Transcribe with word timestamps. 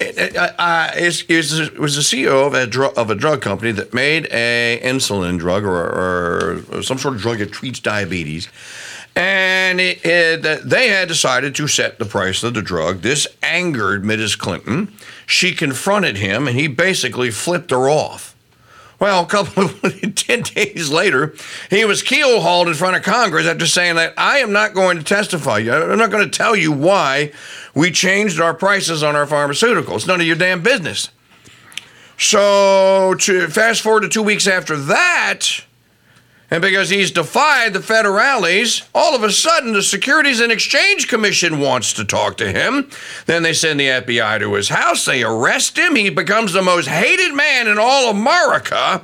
It, 0.00 1.78
was 1.78 1.96
the 1.96 2.02
CEO 2.02 2.46
of 2.46 2.54
a, 2.54 2.66
dr- 2.66 2.96
of 2.96 3.10
a 3.10 3.14
drug 3.14 3.42
company 3.42 3.72
that 3.72 3.94
made 3.94 4.26
a 4.32 4.80
insulin 4.82 5.38
drug 5.38 5.64
or, 5.64 5.76
or, 5.76 6.64
or 6.72 6.82
some 6.82 6.98
sort 6.98 7.14
of 7.14 7.20
drug 7.20 7.38
that 7.38 7.52
treats 7.52 7.80
diabetes. 7.80 8.48
And 9.16 9.80
it, 9.80 10.04
it, 10.04 10.68
they 10.68 10.88
had 10.88 11.06
decided 11.06 11.54
to 11.54 11.68
set 11.68 11.98
the 11.98 12.04
price 12.04 12.42
of 12.42 12.54
the 12.54 12.62
drug. 12.62 13.02
This 13.02 13.28
angered 13.42 14.02
Mrs. 14.02 14.36
Clinton. 14.36 14.92
She 15.26 15.54
confronted 15.54 16.16
him, 16.16 16.48
and 16.48 16.58
he 16.58 16.66
basically 16.66 17.30
flipped 17.30 17.70
her 17.70 17.88
off. 17.88 18.34
Well, 18.98 19.22
a 19.22 19.26
couple 19.26 19.64
of 19.64 20.14
10 20.14 20.42
days 20.42 20.90
later, 20.90 21.34
he 21.68 21.84
was 21.84 22.02
keel 22.02 22.40
hauled 22.40 22.68
in 22.68 22.74
front 22.74 22.96
of 22.96 23.02
Congress 23.02 23.46
after 23.46 23.66
saying 23.66 23.96
that 23.96 24.14
I 24.16 24.38
am 24.38 24.52
not 24.52 24.74
going 24.74 24.98
to 24.98 25.04
testify. 25.04 25.58
I'm 25.58 25.98
not 25.98 26.10
going 26.10 26.28
to 26.28 26.36
tell 26.36 26.56
you 26.56 26.72
why 26.72 27.32
we 27.74 27.90
changed 27.90 28.40
our 28.40 28.54
prices 28.54 29.02
on 29.02 29.16
our 29.16 29.26
pharmaceuticals. 29.26 30.06
None 30.06 30.20
of 30.20 30.26
your 30.26 30.36
damn 30.36 30.62
business. 30.62 31.10
So, 32.16 33.14
to 33.20 33.48
fast 33.48 33.82
forward 33.82 34.02
to 34.02 34.08
two 34.08 34.22
weeks 34.22 34.46
after 34.46 34.76
that, 34.76 35.64
and 36.50 36.62
because 36.62 36.90
he's 36.90 37.10
defied 37.10 37.72
the 37.72 37.80
federales, 37.80 38.86
all 38.94 39.16
of 39.16 39.24
a 39.24 39.32
sudden 39.32 39.72
the 39.72 39.82
Securities 39.82 40.38
and 40.38 40.52
Exchange 40.52 41.08
Commission 41.08 41.58
wants 41.58 41.92
to 41.94 42.04
talk 42.04 42.36
to 42.36 42.52
him. 42.52 42.88
Then 43.26 43.42
they 43.42 43.52
send 43.52 43.80
the 43.80 43.88
FBI 43.88 44.38
to 44.38 44.54
his 44.54 44.68
house, 44.68 45.04
they 45.04 45.24
arrest 45.24 45.76
him, 45.76 45.96
he 45.96 46.10
becomes 46.10 46.52
the 46.52 46.62
most 46.62 46.86
hated 46.86 47.34
man 47.34 47.66
in 47.66 47.78
all 47.78 48.10
America. 48.10 49.02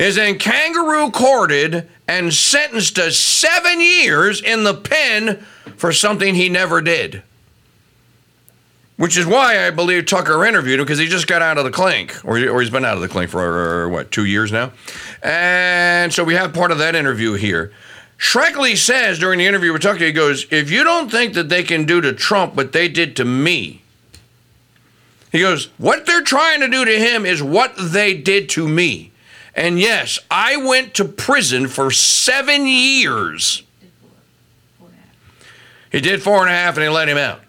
Is 0.00 0.16
then 0.16 0.38
kangaroo 0.38 1.10
courted 1.10 1.86
and 2.08 2.32
sentenced 2.32 2.96
to 2.96 3.12
seven 3.12 3.82
years 3.82 4.40
in 4.40 4.64
the 4.64 4.72
pen 4.72 5.44
for 5.76 5.92
something 5.92 6.34
he 6.34 6.48
never 6.48 6.80
did. 6.80 7.22
Which 8.96 9.18
is 9.18 9.26
why 9.26 9.66
I 9.66 9.70
believe 9.70 10.06
Tucker 10.06 10.42
interviewed 10.46 10.80
him 10.80 10.86
because 10.86 10.98
he 10.98 11.06
just 11.06 11.26
got 11.26 11.42
out 11.42 11.58
of 11.58 11.64
the 11.64 11.70
clink, 11.70 12.16
or, 12.24 12.38
or 12.48 12.62
he's 12.62 12.70
been 12.70 12.86
out 12.86 12.94
of 12.94 13.02
the 13.02 13.08
clink 13.08 13.30
for, 13.30 13.84
uh, 13.84 13.88
what, 13.90 14.10
two 14.10 14.24
years 14.24 14.50
now? 14.50 14.72
And 15.22 16.10
so 16.10 16.24
we 16.24 16.32
have 16.32 16.54
part 16.54 16.70
of 16.70 16.78
that 16.78 16.96
interview 16.96 17.34
here. 17.34 17.70
Shkreli 18.16 18.78
says 18.78 19.18
during 19.18 19.38
the 19.38 19.46
interview 19.46 19.70
with 19.70 19.82
Tucker, 19.82 20.06
he 20.06 20.12
goes, 20.12 20.46
If 20.50 20.70
you 20.70 20.82
don't 20.82 21.10
think 21.10 21.34
that 21.34 21.50
they 21.50 21.62
can 21.62 21.84
do 21.84 22.00
to 22.00 22.14
Trump 22.14 22.54
what 22.54 22.72
they 22.72 22.88
did 22.88 23.16
to 23.16 23.26
me, 23.26 23.82
he 25.30 25.40
goes, 25.40 25.66
What 25.76 26.06
they're 26.06 26.22
trying 26.22 26.60
to 26.60 26.68
do 26.68 26.86
to 26.86 26.98
him 26.98 27.26
is 27.26 27.42
what 27.42 27.74
they 27.76 28.14
did 28.14 28.48
to 28.50 28.66
me. 28.66 29.09
And 29.60 29.78
yes, 29.78 30.18
I 30.30 30.56
went 30.56 30.94
to 30.94 31.04
prison 31.04 31.68
for 31.68 31.90
seven 31.90 32.66
years. 32.66 33.62
He 35.92 36.00
did 36.00 36.22
four 36.22 36.40
and 36.40 36.48
a 36.48 36.52
half 36.52 36.78
and 36.78 36.82
they 36.82 36.88
let 36.88 37.10
him 37.10 37.18
out. 37.18 37.42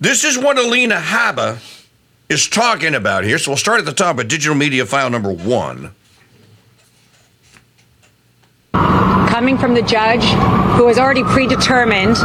This 0.00 0.24
is 0.24 0.36
what 0.36 0.58
Alina 0.58 0.96
Habba 0.96 1.60
is 2.28 2.48
talking 2.48 2.96
about 2.96 3.22
here. 3.22 3.38
So 3.38 3.52
we'll 3.52 3.56
start 3.56 3.78
at 3.78 3.84
the 3.84 3.92
top 3.92 4.18
of 4.18 4.26
digital 4.26 4.56
media 4.56 4.84
file 4.84 5.10
number 5.10 5.32
one. 5.32 5.94
Coming 8.72 9.56
from 9.58 9.74
the 9.74 9.82
judge 9.82 10.24
who 10.76 10.88
has 10.88 10.98
already 10.98 11.22
predetermined 11.22 12.16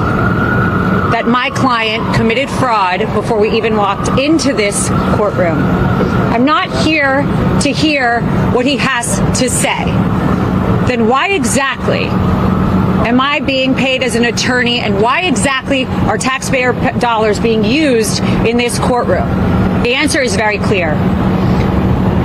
that 1.11 1.27
my 1.27 1.51
client 1.51 2.15
committed 2.15 2.49
fraud 2.49 3.01
before 3.13 3.39
we 3.39 3.55
even 3.55 3.77
walked 3.77 4.07
into 4.19 4.53
this 4.53 4.89
courtroom. 5.15 5.76
I'm 6.37 6.45
not 6.45 6.85
here 6.85 7.23
to 7.61 7.71
hear 7.71 8.21
what 8.51 8.63
he 8.63 8.77
has 8.77 9.17
to 9.39 9.49
say. 9.49 9.85
Then 10.87 11.07
why 11.07 11.29
exactly 11.29 12.03
am 12.03 13.19
I 13.19 13.39
being 13.39 13.73
paid 13.73 14.03
as 14.03 14.13
an 14.13 14.23
attorney 14.23 14.79
and 14.79 15.01
why 15.01 15.21
exactly 15.21 15.85
are 15.85 16.15
taxpayer 16.15 16.73
dollars 16.99 17.39
being 17.39 17.65
used 17.65 18.19
in 18.45 18.55
this 18.57 18.77
courtroom? 18.77 19.27
The 19.81 19.95
answer 19.95 20.21
is 20.21 20.35
very 20.35 20.59
clear. 20.59 20.91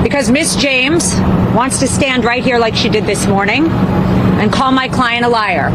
Because 0.03 0.31
Miss 0.31 0.57
James 0.57 1.15
wants 1.57 1.79
to 1.79 1.89
stand 1.89 2.27
right 2.27 2.45
here 2.45 2.59
like 2.59 2.75
she 2.75 2.91
did 2.91 3.07
this 3.07 3.27
morning 3.27 3.67
and 3.67 4.53
call 4.53 4.73
my 4.73 4.89
client 4.89 5.25
a 5.25 5.31
liar, 5.31 5.70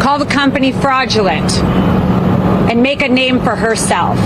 call 0.00 0.18
the 0.18 0.24
company 0.24 0.72
fraudulent, 0.72 1.52
and 2.72 2.82
make 2.82 3.02
a 3.02 3.08
name 3.08 3.38
for 3.40 3.54
herself. 3.54 4.16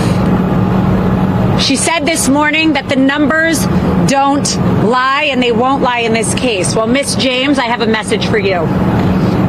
She 1.59 1.75
said 1.75 2.01
this 2.05 2.29
morning 2.29 2.73
that 2.73 2.87
the 2.87 2.95
numbers 2.95 3.65
don't 4.07 4.47
lie 4.85 5.27
and 5.31 5.41
they 5.41 5.51
won't 5.51 5.81
lie 5.81 5.99
in 5.99 6.13
this 6.13 6.33
case. 6.35 6.75
Well, 6.75 6.87
Miss 6.87 7.15
James, 7.15 7.57
I 7.57 7.65
have 7.65 7.81
a 7.81 7.87
message 7.87 8.27
for 8.27 8.37
you. 8.37 8.65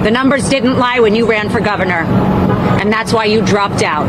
The 0.03 0.11
numbers 0.11 0.49
didn't 0.49 0.79
lie 0.79 1.01
when 1.01 1.15
you 1.15 1.29
ran 1.29 1.51
for 1.51 1.61
governor, 1.61 2.05
and 2.81 2.93
that's 2.93 3.13
why 3.13 3.27
you 3.27 3.45
dropped 3.45 3.83
out. 3.83 4.09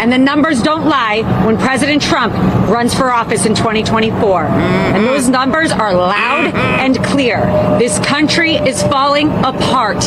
And 0.00 0.10
the 0.10 0.18
numbers 0.18 0.60
don't 0.62 0.86
lie 0.88 1.22
when 1.46 1.56
President 1.58 2.02
Trump 2.02 2.34
runs 2.68 2.92
for 2.92 3.12
office 3.12 3.46
in 3.46 3.54
2024. 3.54 4.42
Mm-hmm. 4.42 4.58
And 4.58 5.04
those 5.06 5.28
numbers 5.28 5.70
are 5.70 5.94
loud 5.94 6.46
mm-hmm. 6.46 6.56
and 6.56 7.04
clear. 7.04 7.46
This 7.78 8.00
country 8.00 8.56
is 8.56 8.82
falling 8.82 9.30
apart. 9.44 10.04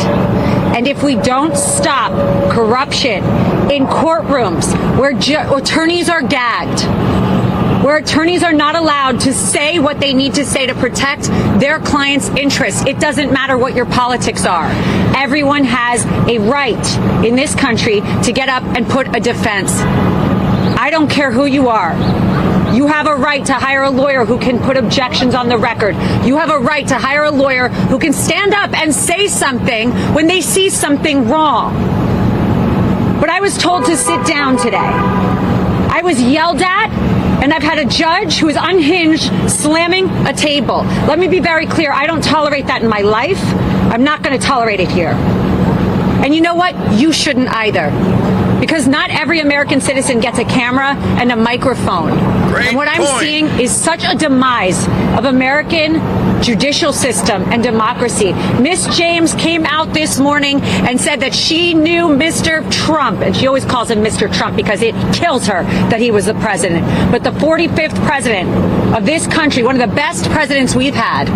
And 0.75 0.85
if 0.85 1.01
we 1.01 1.15
don't 1.15 1.55
stop 1.55 2.11
corruption 2.51 3.23
in 3.71 3.85
courtrooms 3.87 4.73
where 4.97 5.13
ju- 5.13 5.39
attorneys 5.55 6.09
are 6.09 6.21
gagged, 6.21 6.83
where 7.83 7.97
attorneys 7.97 8.43
are 8.43 8.53
not 8.53 8.75
allowed 8.75 9.19
to 9.21 9.33
say 9.33 9.79
what 9.79 9.99
they 9.99 10.13
need 10.13 10.33
to 10.35 10.45
say 10.45 10.65
to 10.67 10.75
protect 10.75 11.23
their 11.59 11.79
clients' 11.79 12.29
interests. 12.29 12.85
It 12.85 12.99
doesn't 12.99 13.31
matter 13.31 13.57
what 13.57 13.75
your 13.75 13.85
politics 13.85 14.45
are. 14.45 14.69
Everyone 15.15 15.63
has 15.63 16.05
a 16.29 16.37
right 16.39 17.25
in 17.25 17.35
this 17.35 17.55
country 17.55 18.01
to 18.23 18.31
get 18.31 18.49
up 18.49 18.63
and 18.63 18.87
put 18.87 19.15
a 19.15 19.19
defense. 19.19 19.71
I 20.77 20.89
don't 20.91 21.09
care 21.09 21.31
who 21.31 21.45
you 21.45 21.69
are. 21.69 21.93
You 22.73 22.87
have 22.87 23.07
a 23.07 23.15
right 23.15 23.45
to 23.45 23.53
hire 23.53 23.83
a 23.83 23.89
lawyer 23.89 24.25
who 24.25 24.37
can 24.37 24.59
put 24.59 24.75
objections 24.75 25.33
on 25.33 25.47
the 25.47 25.57
record. 25.57 25.95
You 26.25 26.37
have 26.37 26.49
a 26.49 26.59
right 26.59 26.85
to 26.89 26.95
hire 26.95 27.23
a 27.23 27.31
lawyer 27.31 27.69
who 27.69 27.97
can 27.99 28.11
stand 28.11 28.53
up 28.53 28.73
and 28.73 28.93
say 28.93 29.27
something 29.27 29.91
when 30.13 30.27
they 30.27 30.41
see 30.41 30.69
something 30.69 31.29
wrong. 31.29 31.73
But 33.19 33.29
I 33.29 33.39
was 33.39 33.57
told 33.57 33.85
to 33.85 33.97
sit 33.97 34.25
down 34.25 34.57
today. 34.57 34.77
I 34.77 36.01
was 36.03 36.21
yelled 36.21 36.61
at 36.61 36.89
and 37.41 37.53
I've 37.53 37.63
had 37.63 37.77
a 37.77 37.85
judge 37.85 38.37
who 38.37 38.49
is 38.49 38.57
unhinged 38.59 39.31
slamming 39.49 40.09
a 40.25 40.33
table. 40.33 40.83
Let 41.07 41.19
me 41.19 41.27
be 41.27 41.39
very 41.39 41.67
clear. 41.67 41.91
I 41.91 42.07
don't 42.07 42.23
tolerate 42.23 42.67
that 42.67 42.81
in 42.81 42.89
my 42.89 43.01
life. 43.01 43.41
I'm 43.91 44.03
not 44.03 44.23
going 44.23 44.39
to 44.39 44.45
tolerate 44.45 44.79
it 44.79 44.89
here. 44.89 45.11
And 45.11 46.33
you 46.33 46.41
know 46.41 46.55
what? 46.55 46.75
You 46.99 47.13
shouldn't 47.13 47.49
either. 47.49 47.91
Because 48.59 48.87
not 48.87 49.11
every 49.11 49.41
American 49.41 49.79
citizen 49.79 50.19
gets 50.19 50.39
a 50.39 50.45
camera 50.45 50.95
and 51.19 51.31
a 51.31 51.35
microphone. 51.35 52.17
Great 52.51 52.69
and 52.69 52.77
what 52.77 52.87
I'm 52.87 53.19
seeing 53.19 53.45
is 53.59 53.71
such 53.71 54.03
a 54.03 54.15
demise 54.15 54.87
of 55.17 55.25
American 55.25 55.95
judicial 56.41 56.93
system 56.93 57.43
and 57.51 57.63
democracy. 57.63 58.33
Miss 58.61 58.85
James 58.97 59.33
came 59.35 59.65
out 59.65 59.93
this 59.93 60.19
morning 60.19 60.61
and 60.61 60.99
said 60.99 61.19
that 61.21 61.33
she 61.33 61.73
knew 61.73 62.07
Mr. 62.07 62.69
Trump, 62.71 63.21
and 63.21 63.35
she 63.35 63.47
always 63.47 63.65
calls 63.65 63.89
him 63.89 64.03
Mr. 64.03 64.31
Trump 64.31 64.55
because 64.55 64.81
it 64.81 64.95
kills 65.13 65.47
her 65.47 65.63
that 65.89 65.99
he 65.99 66.11
was 66.11 66.25
the 66.25 66.33
president. 66.35 66.85
But 67.11 67.23
the 67.23 67.31
45th 67.31 67.95
president 68.05 68.49
of 68.95 69.05
this 69.05 69.27
country, 69.27 69.63
one 69.63 69.79
of 69.79 69.89
the 69.89 69.95
best 69.95 70.25
presidents 70.31 70.75
we've 70.75 70.95
had, 70.95 71.27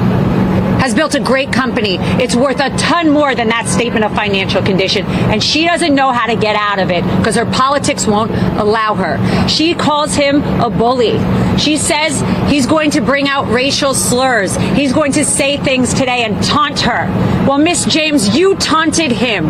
has 0.80 0.94
built 0.94 1.16
a 1.16 1.20
great 1.20 1.52
company. 1.52 1.98
It's 2.22 2.36
worth 2.36 2.60
a 2.60 2.76
ton 2.78 3.10
more 3.10 3.36
than 3.36 3.50
that 3.50 3.68
statement 3.68 4.06
of 4.06 4.14
financial 4.14 4.62
condition. 4.62 5.06
And 5.06 5.44
she 5.44 5.66
doesn't 5.66 5.94
know 5.94 6.12
how 6.12 6.28
to 6.28 6.36
get 6.36 6.56
out 6.56 6.80
of 6.80 6.90
it 6.90 7.04
because 7.18 7.36
her 7.36 7.46
politics 7.46 8.08
won't 8.08 8.32
allow 8.58 8.96
her. 8.96 9.48
She 9.48 9.74
calls 9.76 10.16
him 10.16 10.42
a 10.62 10.70
bully. 10.70 11.20
She 11.58 11.78
says 11.78 12.22
he's 12.50 12.66
going 12.66 12.92
to 12.92 13.02
bring 13.02 13.28
out 13.28 13.50
racial 13.50 13.94
slurs. 13.94 14.56
He's 14.56 14.94
going 14.94 15.12
to 15.14 15.26
say 15.26 15.58
things 15.58 15.94
today 15.94 16.24
and 16.24 16.42
taunt 16.44 16.80
her. 16.82 17.06
Well, 17.48 17.58
Miss 17.58 17.86
James, 17.86 18.36
you 18.36 18.56
taunted 18.56 19.12
him. 19.12 19.50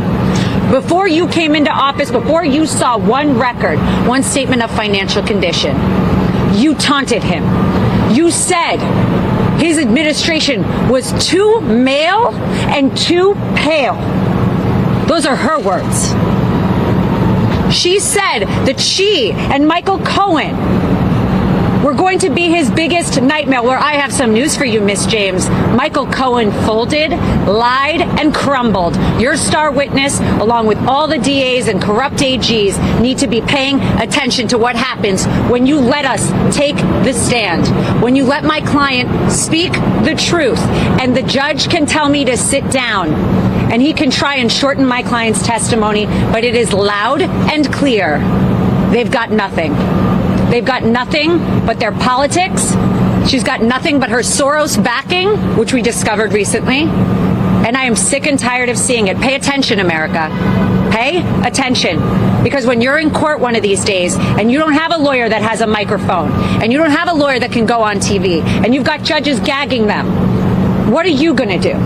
Before 0.72 1.08
you 1.08 1.28
came 1.28 1.56
into 1.56 1.72
office, 1.72 2.12
before 2.12 2.46
you 2.46 2.66
saw 2.66 2.98
one 2.98 3.38
record, 3.38 3.80
one 4.08 4.22
statement 4.24 4.62
of 4.62 4.70
financial 4.72 5.24
condition, 5.24 5.76
you 6.56 6.76
taunted 6.76 7.24
him. 7.24 7.44
You 8.14 8.30
said 8.32 8.78
his 9.60 9.78
administration 9.78 10.62
was 10.90 11.12
too 11.26 11.62
male 11.62 12.30
and 12.70 12.96
too 12.98 13.36
pale. 13.56 13.96
Those 15.08 15.26
are 15.26 15.36
her 15.36 15.60
words. 15.60 16.14
She 17.74 18.00
said 18.00 18.46
that 18.66 18.80
she 18.80 19.32
and 19.32 19.68
Michael 19.68 20.00
Cohen 20.00 20.56
were 21.84 21.94
going 21.94 22.20
to 22.20 22.30
be 22.30 22.50
his 22.50 22.70
biggest 22.70 23.22
nightmare. 23.22 23.64
Where 23.64 23.78
I 23.78 23.94
have 23.94 24.12
some 24.12 24.34
news 24.34 24.56
for 24.56 24.66
you, 24.66 24.82
Miss 24.82 25.06
James. 25.06 25.50
Michael 25.50 26.08
Cohen 26.08 26.52
folded, 26.66 27.12
lied, 27.12 28.02
and 28.02 28.34
crumbled. 28.34 28.96
Your 29.20 29.38
star 29.38 29.72
witness, 29.72 30.20
along 30.20 30.68
with 30.68 30.78
all 30.80 31.08
the 31.08 31.18
DAs 31.18 31.68
and 31.68 31.82
corrupt 31.82 32.18
AGs, 32.18 33.02
need 33.02 33.18
to 33.20 33.28
be 33.28 33.42
paying 33.42 33.80
attention 33.82 34.48
to 34.50 34.58
what 34.58 34.76
happens 34.76 35.26
when 35.50 35.66
you 35.66 35.80
let 35.80 36.06
us 36.06 36.30
take 36.56 36.76
the 36.76 37.14
stand. 37.14 37.68
When 38.02 38.16
you 38.16 38.26
let 38.26 38.44
my 38.44 38.62
client 38.62 39.32
speak 39.32 39.72
the 39.74 40.16
truth, 40.18 40.60
and 41.00 41.16
the 41.16 41.24
judge 41.24 41.70
can 41.70 41.86
tell 41.86 42.10
me 42.10 42.26
to 42.26 42.36
sit 42.36 42.70
down 42.72 43.14
and 43.72 43.82
he 43.82 43.94
can 43.94 44.10
try 44.10 44.36
and 44.36 44.52
shorten 44.52 44.86
my 44.86 45.04
client's 45.04 45.46
testimony, 45.46 46.08
but 46.08 46.44
it 46.44 46.56
is 46.56 46.74
loud 46.74 47.22
and 47.22 47.72
clear 47.72 48.18
they've 48.92 49.12
got 49.12 49.32
nothing. 49.32 49.99
They've 50.50 50.66
got 50.66 50.84
nothing 50.84 51.38
but 51.66 51.80
their 51.80 51.92
politics. 51.92 52.74
She's 53.30 53.44
got 53.44 53.62
nothing 53.62 54.00
but 54.00 54.10
her 54.10 54.20
Soros 54.20 54.84
backing, 54.84 55.30
which 55.58 55.74
we 55.74 55.82
discovered 55.82 56.34
recently. 56.34 56.84
And 56.84 57.78
I 57.78 57.84
am 57.84 57.96
sick 57.96 58.26
and 58.26 58.40
tired 58.40 58.70
of 58.70 58.78
seeing 58.78 59.08
it. 59.08 59.18
Pay 59.18 59.36
attention, 59.36 59.80
America. 59.80 60.30
Pay 60.92 61.22
attention. 61.48 62.00
Because 62.44 62.66
when 62.66 62.82
you're 62.82 62.98
in 62.98 63.12
court 63.12 63.40
one 63.40 63.56
of 63.56 63.62
these 63.62 63.84
days 63.86 64.16
and 64.18 64.52
you 64.52 64.58
don't 64.58 64.74
have 64.74 64.92
a 64.92 64.98
lawyer 64.98 65.30
that 65.30 65.42
has 65.42 65.62
a 65.62 65.68
microphone 65.68 66.32
and 66.64 66.72
you 66.72 66.80
don't 66.80 66.92
have 66.92 67.10
a 67.10 67.14
lawyer 67.14 67.40
that 67.40 67.52
can 67.52 67.66
go 67.66 67.82
on 67.82 67.98
TV 67.98 68.42
and 68.42 68.74
you've 68.74 68.86
got 68.86 69.04
judges 69.04 69.40
gagging 69.42 69.86
them, 69.86 70.08
what 70.92 71.06
are 71.06 71.10
you 71.10 71.36
going 71.36 71.50
to 71.50 71.60
do? 71.60 71.78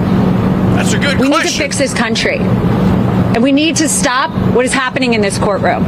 That's 0.75 0.93
a 0.93 0.99
good 0.99 1.19
we 1.19 1.27
question. 1.27 1.31
We 1.31 1.37
need 1.37 1.49
to 1.49 1.57
fix 1.57 1.77
this 1.77 1.93
country. 1.93 2.37
And 2.37 3.43
we 3.43 3.51
need 3.51 3.75
to 3.77 3.89
stop 3.89 4.31
what 4.53 4.63
is 4.63 4.73
happening 4.73 5.15
in 5.15 5.21
this 5.21 5.37
courtroom. 5.37 5.83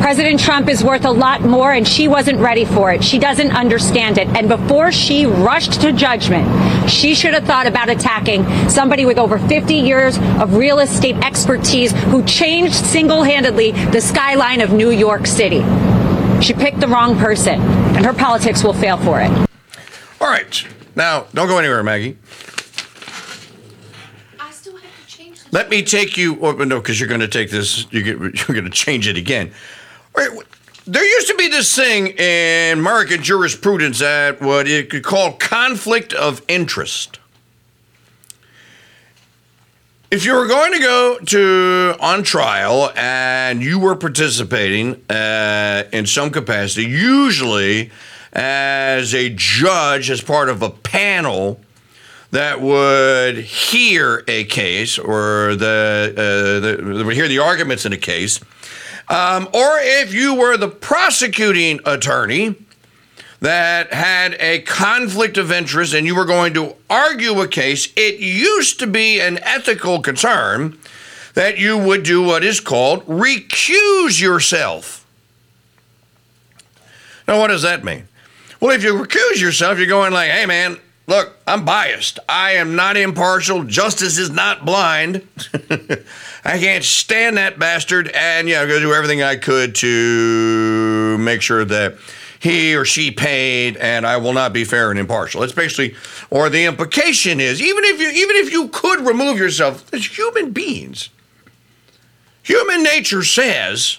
President 0.00 0.40
Trump 0.40 0.70
is 0.70 0.82
worth 0.82 1.04
a 1.04 1.10
lot 1.10 1.42
more, 1.42 1.72
and 1.72 1.86
she 1.86 2.08
wasn't 2.08 2.38
ready 2.38 2.64
for 2.64 2.90
it. 2.90 3.04
She 3.04 3.18
doesn't 3.18 3.50
understand 3.50 4.16
it. 4.16 4.26
And 4.28 4.48
before 4.48 4.90
she 4.90 5.26
rushed 5.26 5.82
to 5.82 5.92
judgment, 5.92 6.48
she 6.88 7.14
should 7.14 7.34
have 7.34 7.44
thought 7.44 7.66
about 7.66 7.90
attacking 7.90 8.44
somebody 8.70 9.04
with 9.04 9.18
over 9.18 9.38
50 9.38 9.74
years 9.74 10.16
of 10.40 10.56
real 10.56 10.78
estate 10.78 11.16
expertise 11.16 11.92
who 12.04 12.24
changed 12.24 12.74
single 12.74 13.22
handedly 13.22 13.72
the 13.72 14.00
skyline 14.00 14.62
of 14.62 14.72
New 14.72 14.90
York 14.90 15.26
City. 15.26 15.60
She 16.40 16.54
picked 16.54 16.80
the 16.80 16.88
wrong 16.88 17.18
person, 17.18 17.60
and 17.60 18.06
her 18.06 18.14
politics 18.14 18.64
will 18.64 18.72
fail 18.72 18.96
for 18.96 19.20
it. 19.20 19.30
All 20.18 20.28
right. 20.28 20.66
Now, 20.96 21.26
don't 21.34 21.46
go 21.46 21.58
anywhere, 21.58 21.82
Maggie. 21.82 22.16
I 24.38 24.50
still 24.50 24.76
have 24.78 25.06
to 25.06 25.06
change 25.06 25.40
Let 25.52 25.68
me 25.68 25.82
take 25.82 26.16
you. 26.16 26.38
Oh, 26.40 26.52
no, 26.52 26.80
because 26.80 26.98
you're 26.98 27.08
going 27.08 27.20
to 27.20 27.28
take 27.28 27.50
this. 27.50 27.86
You 27.92 28.02
get, 28.02 28.18
you're 28.48 28.54
going 28.54 28.64
to 28.64 28.70
change 28.70 29.06
it 29.06 29.18
again. 29.18 29.52
There 30.86 31.04
used 31.04 31.28
to 31.28 31.34
be 31.36 31.48
this 31.48 31.74
thing 31.74 32.08
in 32.08 32.78
American 32.78 33.22
jurisprudence 33.22 34.00
that 34.00 34.40
what 34.40 34.66
you 34.66 34.84
could 34.84 35.04
call 35.04 35.34
conflict 35.34 36.12
of 36.12 36.42
interest. 36.48 37.18
If 40.10 40.24
you 40.24 40.34
were 40.34 40.48
going 40.48 40.72
to 40.72 40.80
go 40.80 41.18
to 41.26 41.94
on 42.00 42.24
trial 42.24 42.90
and 42.96 43.62
you 43.62 43.78
were 43.78 43.94
participating 43.94 45.00
uh, 45.08 45.84
in 45.92 46.06
some 46.06 46.30
capacity, 46.30 46.86
usually 46.86 47.92
as 48.32 49.14
a 49.14 49.28
judge, 49.30 50.10
as 50.10 50.20
part 50.20 50.48
of 50.48 50.62
a 50.62 50.70
panel 50.70 51.60
that 52.32 52.60
would 52.60 53.38
hear 53.38 54.24
a 54.26 54.44
case 54.44 54.98
or 54.98 55.54
the, 55.54 56.12
uh, 56.16 56.94
the, 56.96 57.04
would 57.04 57.14
hear 57.14 57.28
the 57.28 57.38
arguments 57.38 57.86
in 57.86 57.92
a 57.92 57.96
case, 57.96 58.40
um, 59.10 59.48
or 59.52 59.78
if 59.80 60.14
you 60.14 60.36
were 60.36 60.56
the 60.56 60.68
prosecuting 60.68 61.80
attorney 61.84 62.54
that 63.40 63.92
had 63.92 64.34
a 64.38 64.60
conflict 64.60 65.36
of 65.36 65.50
interest 65.50 65.94
and 65.94 66.06
you 66.06 66.14
were 66.14 66.24
going 66.24 66.54
to 66.54 66.76
argue 66.88 67.40
a 67.40 67.48
case, 67.48 67.92
it 67.96 68.20
used 68.20 68.78
to 68.78 68.86
be 68.86 69.20
an 69.20 69.38
ethical 69.42 70.00
concern 70.00 70.78
that 71.34 71.58
you 71.58 71.76
would 71.76 72.04
do 72.04 72.22
what 72.22 72.44
is 72.44 72.60
called 72.60 73.04
recuse 73.06 74.20
yourself. 74.20 75.04
Now, 77.26 77.40
what 77.40 77.48
does 77.48 77.62
that 77.62 77.82
mean? 77.82 78.06
Well, 78.60 78.70
if 78.70 78.84
you 78.84 78.94
recuse 78.94 79.40
yourself, 79.40 79.78
you're 79.78 79.88
going 79.88 80.12
like, 80.12 80.30
hey, 80.30 80.46
man, 80.46 80.78
look, 81.10 81.36
I'm 81.46 81.64
biased. 81.64 82.20
I 82.28 82.52
am 82.52 82.76
not 82.76 82.96
impartial. 82.96 83.64
Justice 83.64 84.16
is 84.16 84.30
not 84.30 84.64
blind. 84.64 85.26
I 86.44 86.58
can't 86.58 86.84
stand 86.84 87.36
that 87.36 87.58
bastard. 87.58 88.08
And, 88.14 88.48
yeah, 88.48 88.62
I'm 88.62 88.68
going 88.68 88.80
to 88.80 88.86
do 88.86 88.94
everything 88.94 89.22
I 89.22 89.36
could 89.36 89.74
to 89.76 91.18
make 91.18 91.42
sure 91.42 91.64
that 91.64 91.96
he 92.38 92.74
or 92.74 92.84
she 92.84 93.10
paid 93.10 93.76
and 93.76 94.06
I 94.06 94.16
will 94.16 94.32
not 94.32 94.52
be 94.52 94.64
fair 94.64 94.90
and 94.90 94.98
impartial. 94.98 95.42
It's 95.42 95.52
basically, 95.52 95.96
or 96.30 96.48
the 96.48 96.64
implication 96.64 97.40
is, 97.40 97.60
even 97.60 97.84
if 97.84 98.00
you, 98.00 98.08
even 98.08 98.36
if 98.36 98.52
you 98.52 98.68
could 98.68 99.00
remove 99.00 99.36
yourself, 99.36 99.92
as 99.92 100.16
human 100.16 100.52
beings, 100.52 101.10
human 102.42 102.82
nature 102.84 103.24
says 103.24 103.98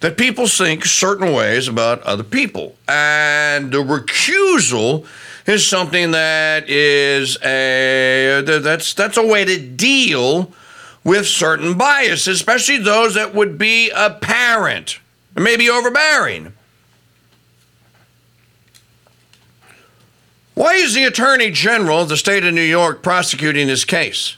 that 0.00 0.16
people 0.16 0.46
think 0.46 0.84
certain 0.84 1.32
ways 1.32 1.68
about 1.68 2.02
other 2.02 2.24
people. 2.24 2.76
And 2.88 3.70
the 3.70 3.78
recusal 3.78 5.06
is 5.46 5.66
something 5.66 6.10
that 6.12 6.68
is 6.68 7.36
a 7.42 8.42
that's 8.44 8.94
that's 8.94 9.16
a 9.16 9.26
way 9.26 9.44
to 9.44 9.58
deal 9.58 10.52
with 11.04 11.26
certain 11.26 11.76
bias, 11.78 12.26
especially 12.26 12.78
those 12.78 13.14
that 13.14 13.34
would 13.34 13.56
be 13.56 13.90
apparent, 13.90 14.98
and 15.34 15.44
maybe 15.44 15.68
overbearing. 15.68 16.52
Why 20.54 20.74
is 20.74 20.92
the 20.92 21.04
Attorney 21.04 21.50
General 21.50 22.02
of 22.02 22.10
the 22.10 22.18
state 22.18 22.44
of 22.44 22.52
New 22.52 22.60
York 22.60 23.02
prosecuting 23.02 23.66
this 23.66 23.86
case? 23.86 24.36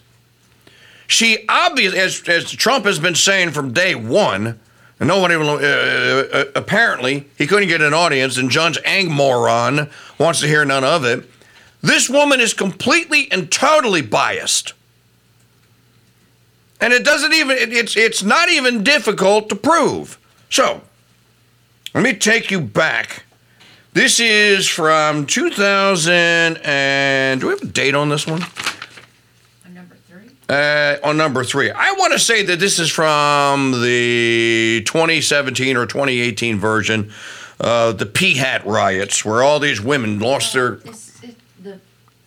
She 1.09 1.45
obviously, 1.49 1.99
as, 1.99 2.23
as 2.29 2.51
Trump 2.53 2.85
has 2.85 3.01
been 3.01 3.17
saying 3.17 3.51
from 3.51 3.73
day 3.73 3.97
one, 3.97 4.61
and 5.03 5.09
no 5.09 5.19
one 5.19 5.33
even, 5.33 5.49
uh, 5.49 6.29
uh, 6.33 6.45
apparently, 6.55 7.29
he 7.37 7.49
couldn't 7.49 7.67
get 7.67 7.83
an 7.83 7.93
audience, 7.93 8.37
and 8.37 8.49
Judge 8.49 8.81
Angmoron 8.85 9.91
wants 10.17 10.39
to 10.43 10.47
hear 10.47 10.65
none 10.65 10.85
of 10.85 11.05
it. 11.05 11.29
This 11.81 12.09
woman 12.09 12.41
is 12.41 12.55
completely 12.55 13.27
and 13.33 13.51
totally 13.51 14.01
biased. 14.01 14.75
And 16.81 16.93
it 16.93 17.05
doesn't 17.05 17.33
even, 17.33 17.57
it, 17.57 17.73
it's, 17.73 17.97
it's 17.97 18.23
not 18.23 18.49
even 18.49 18.85
difficult 18.85 19.49
to 19.49 19.57
prove. 19.57 20.21
So, 20.51 20.83
let 21.95 22.05
me 22.05 22.15
take 22.15 22.53
you 22.53 22.61
back. 22.61 23.25
This 23.95 24.21
is 24.21 24.69
from 24.69 25.27
2000 25.27 26.13
and, 26.63 27.41
do 27.41 27.49
we 27.49 27.55
have 27.55 27.63
a 27.63 27.67
date 27.67 27.97
on 27.97 28.09
this 28.09 28.25
one? 28.25 28.43
Uh, 30.49 30.97
on 31.05 31.17
number 31.17 31.45
three, 31.45 31.71
I 31.71 31.93
want 31.93 32.13
to 32.13 32.19
say 32.19 32.43
that 32.45 32.59
this 32.59 32.79
is 32.79 32.91
from 32.91 33.73
the 33.83 34.83
2017 34.85 35.77
or 35.77 35.87
2018 35.87 36.59
version 36.59 37.13
of 37.61 37.99
the 37.99 38.07
P 38.07 38.35
Hat 38.35 38.67
riots, 38.67 39.25
where 39.25 39.43
all 39.43 39.61
these 39.61 39.81
women 39.81 40.19
lost 40.19 40.53
their. 40.53 40.75
It's, 40.85 41.23
it, 41.23 41.37
the 41.63 41.79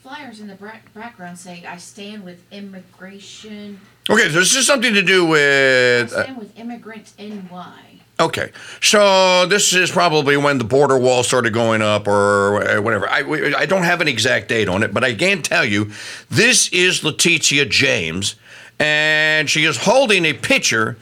flyers 0.02 0.40
in 0.40 0.48
the 0.48 0.58
background 0.94 1.38
say, 1.38 1.64
"I 1.68 1.78
stand 1.78 2.24
with 2.24 2.42
immigration. 2.52 3.80
Okay, 4.10 4.30
this 4.30 4.56
is 4.56 4.66
something 4.66 4.94
to 4.94 5.02
do 5.04 5.26
with. 5.26 6.14
uh, 6.14 6.24
stand 6.24 6.38
with 6.38 6.58
immigrants 6.58 7.14
NY." 7.20 7.95
Okay, 8.20 8.52
so 8.82 9.46
this 9.46 9.74
is 9.74 9.92
probably 9.92 10.38
when 10.38 10.58
the 10.58 10.64
border 10.64 10.98
wall 10.98 11.24
started 11.24 11.54
going 11.54 11.82
up 11.82 12.08
or 12.08 12.62
uh, 12.62 12.82
whatever. 12.82 13.10
I, 13.10 13.54
I 13.58 13.66
don't 13.66 13.84
have 13.84 14.02
an 14.02 14.08
exact 14.08 14.50
date 14.50 14.70
on 14.70 14.84
it, 14.84 14.94
but 14.94 15.04
I 15.04 15.14
can 15.14 15.42
tell 15.42 15.66
you 15.66 15.92
this 16.30 16.70
is 16.70 17.04
Letitia 17.04 17.66
James, 17.66 18.36
and 18.80 19.50
she 19.50 19.66
is 19.66 19.78
holding 19.78 20.26
a 20.26 20.34
picture 20.34 20.98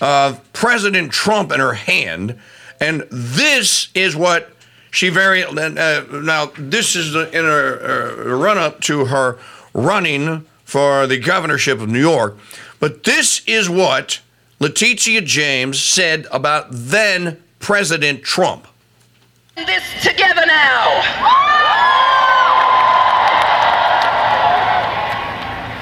of 0.00 0.52
President 0.52 1.12
Trump 1.12 1.52
in 1.52 1.60
her 1.60 1.74
hand, 1.74 2.38
and 2.80 3.04
this 3.10 3.88
is 3.94 4.14
what 4.14 4.52
she 4.90 5.08
very 5.08 5.44
uh, 5.44 6.02
now. 6.10 6.46
This 6.58 6.96
is 6.96 7.14
in 7.14 7.44
a, 7.44 7.48
a 7.48 8.36
run 8.36 8.58
up 8.58 8.80
to 8.82 9.06
her 9.06 9.38
running 9.74 10.46
for 10.64 11.06
the 11.06 11.18
governorship 11.18 11.80
of 11.80 11.88
New 11.88 12.00
York, 12.00 12.36
but 12.78 13.04
this 13.04 13.42
is 13.46 13.68
what 13.68 14.20
Letitia 14.60 15.20
James 15.20 15.80
said 15.80 16.26
about 16.32 16.66
then 16.70 17.40
President 17.60 18.22
Trump. 18.24 18.66
this 19.54 19.84
together 20.02 20.42
now. 20.46 21.02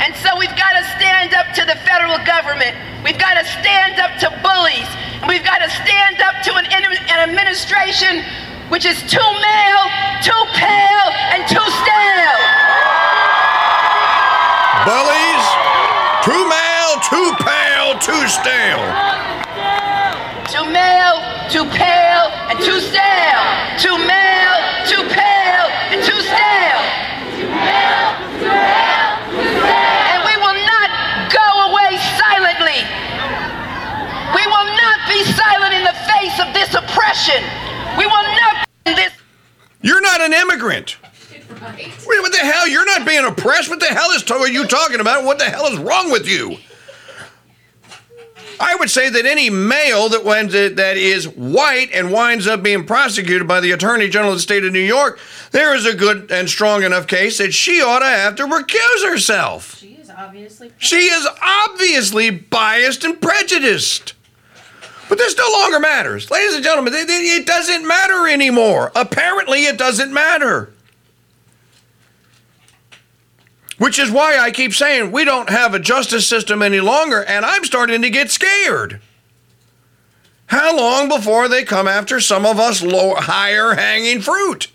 And 0.05 0.15
so 0.17 0.29
we've 0.39 0.55
got 0.57 0.77
to 0.77 0.85
stand 0.97 1.33
up 1.33 1.47
to 1.55 1.65
the 1.65 1.77
federal 1.89 2.19
government. 2.25 2.77
We've 3.03 3.19
got 3.19 3.41
to 3.41 3.45
stand 3.45 3.99
up 3.99 4.19
to 4.21 4.29
bullies. 4.45 4.89
We've 5.27 5.45
got 5.45 5.59
to 5.65 5.71
stand 5.71 6.21
up 6.21 6.43
to 6.45 6.55
an, 6.55 6.67
an 6.67 7.29
administration 7.29 8.25
which 8.69 8.85
is 8.85 9.01
too 9.09 9.31
male, 9.41 9.85
too 10.23 10.43
pale, 10.53 11.09
and 11.33 11.47
too 11.49 11.65
stale. 11.81 12.41
Bullies, 14.85 15.47
too 16.25 16.43
male, 16.45 16.95
too 17.09 17.29
pale, 17.43 17.76
too 17.95 18.27
stale. 18.27 18.83
Too 20.51 20.67
male, 20.71 21.23
too 21.51 21.65
pale, 21.71 22.27
and 22.51 22.59
too 22.59 22.81
stale. 22.81 23.47
Too 23.79 23.97
male, 24.07 24.59
too 24.91 25.03
pale, 25.07 25.67
and 25.95 26.03
too 26.03 26.19
stale. 26.19 26.83
Too 27.39 27.47
male, 27.47 28.11
too 28.43 28.51
pale, 28.51 29.15
too 29.31 29.47
stale. 29.55 29.87
And 30.11 30.21
we 30.27 30.35
will 30.43 30.59
not 30.67 30.89
go 31.31 31.47
away 31.71 31.95
silently. 32.19 32.83
We 34.35 34.45
will 34.51 34.69
not 34.75 34.99
be 35.07 35.23
silent 35.31 35.75
in 35.75 35.85
the 35.85 35.97
face 36.11 36.37
of 36.43 36.53
this 36.55 36.75
oppression. 36.75 37.43
We 37.99 38.07
will 38.07 38.27
not 38.35 38.67
this. 38.85 39.13
You're 39.83 40.03
not 40.03 40.21
an 40.21 40.33
immigrant. 40.33 40.97
Right. 41.63 41.87
Wait, 42.07 42.21
what 42.21 42.33
the 42.33 42.39
hell? 42.39 42.69
You're 42.69 42.87
not 42.87 43.07
being 43.07 43.25
oppressed? 43.25 43.71
What 43.71 43.81
the 43.81 43.87
hell 43.87 44.11
is 44.11 44.29
are 44.31 44.49
you 44.49 44.67
talking 44.67 45.01
about? 45.01 45.25
What 45.25 45.39
the 45.39 45.45
hell 45.45 45.67
is 45.67 45.79
wrong 45.79 46.11
with 46.11 46.29
you? 46.29 46.59
I 48.59 48.75
would 48.77 48.91
say 48.91 49.11
that 49.11 49.27
any 49.27 49.51
male 49.51 50.09
that 50.09 50.25
went, 50.25 50.53
that 50.53 50.97
is 50.97 51.29
white 51.29 51.91
and 51.93 52.11
winds 52.11 52.47
up 52.47 52.63
being 52.63 52.85
prosecuted 52.85 53.47
by 53.47 53.61
the 53.61 53.73
Attorney 53.73 54.09
General 54.09 54.33
of 54.33 54.39
the 54.39 54.43
state 54.43 54.65
of 54.65 54.73
New 54.73 54.79
York, 54.79 55.19
there 55.51 55.75
is 55.75 55.87
a 55.87 55.95
good 55.95 56.31
and 56.31 56.49
strong 56.49 56.83
enough 56.83 57.07
case 57.07 57.39
that 57.39 57.53
she 57.53 57.83
ought 57.83 58.01
to 58.01 58.07
have 58.07 58.37
to 58.37 58.45
recuse 58.45 59.09
herself. 59.09 59.77
She 59.77 59.95
is 59.95 60.11
obviously. 60.11 60.73
She 60.79 61.07
is 61.09 61.29
obviously 61.43 62.31
biased 62.31 63.05
and 63.05 63.21
prejudiced. 63.21 64.15
But 65.09 65.19
this 65.19 65.37
no 65.37 65.49
longer 65.53 65.79
matters. 65.79 66.31
Ladies 66.31 66.55
and 66.55 66.65
gentlemen, 66.65 66.93
it 66.97 67.47
doesn't 67.47 67.87
matter 67.87 68.27
anymore. 68.27 68.91
Apparently, 68.97 69.67
it 69.67 69.79
doesn't 69.79 70.13
matter. 70.13 70.73
Which 73.79 73.99
is 73.99 74.11
why 74.11 74.39
I 74.39 74.51
keep 74.51 74.73
saying 74.73 75.13
we 75.13 75.25
don't 75.25 75.51
have 75.51 75.75
a 75.75 75.79
justice 75.79 76.27
system 76.27 76.63
any 76.63 76.81
longer, 76.81 77.23
and 77.25 77.45
I'm 77.45 77.65
starting 77.65 78.03
to 78.03 78.11
get 78.11 78.31
scared. 78.31 79.01
How 80.47 80.77
long 80.77 81.09
before 81.09 81.49
they 81.49 81.65
come 81.65 81.89
after 81.89 82.21
some 82.21 82.47
of 82.47 82.59
us 82.59 82.83
low, 82.83 83.15
higher 83.15 83.75
hanging 83.75 84.21
fruit? 84.21 84.69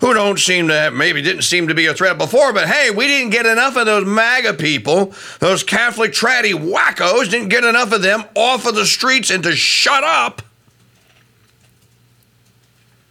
Who 0.00 0.14
don't 0.14 0.38
seem 0.38 0.68
to 0.68 0.74
have, 0.74 0.94
maybe 0.94 1.22
didn't 1.22 1.42
seem 1.42 1.68
to 1.68 1.74
be 1.74 1.86
a 1.86 1.94
threat 1.94 2.18
before, 2.18 2.52
but 2.52 2.68
hey, 2.68 2.90
we 2.90 3.06
didn't 3.06 3.30
get 3.30 3.46
enough 3.46 3.76
of 3.76 3.86
those 3.86 4.04
MAGA 4.04 4.54
people, 4.54 5.14
those 5.38 5.62
Catholic 5.62 6.12
tratty 6.12 6.52
wackos, 6.52 7.30
didn't 7.30 7.50
get 7.50 7.62
enough 7.62 7.92
of 7.92 8.02
them 8.02 8.24
off 8.34 8.66
of 8.66 8.74
the 8.74 8.86
streets 8.86 9.30
and 9.30 9.44
to 9.44 9.54
shut 9.54 10.02
up. 10.02 10.42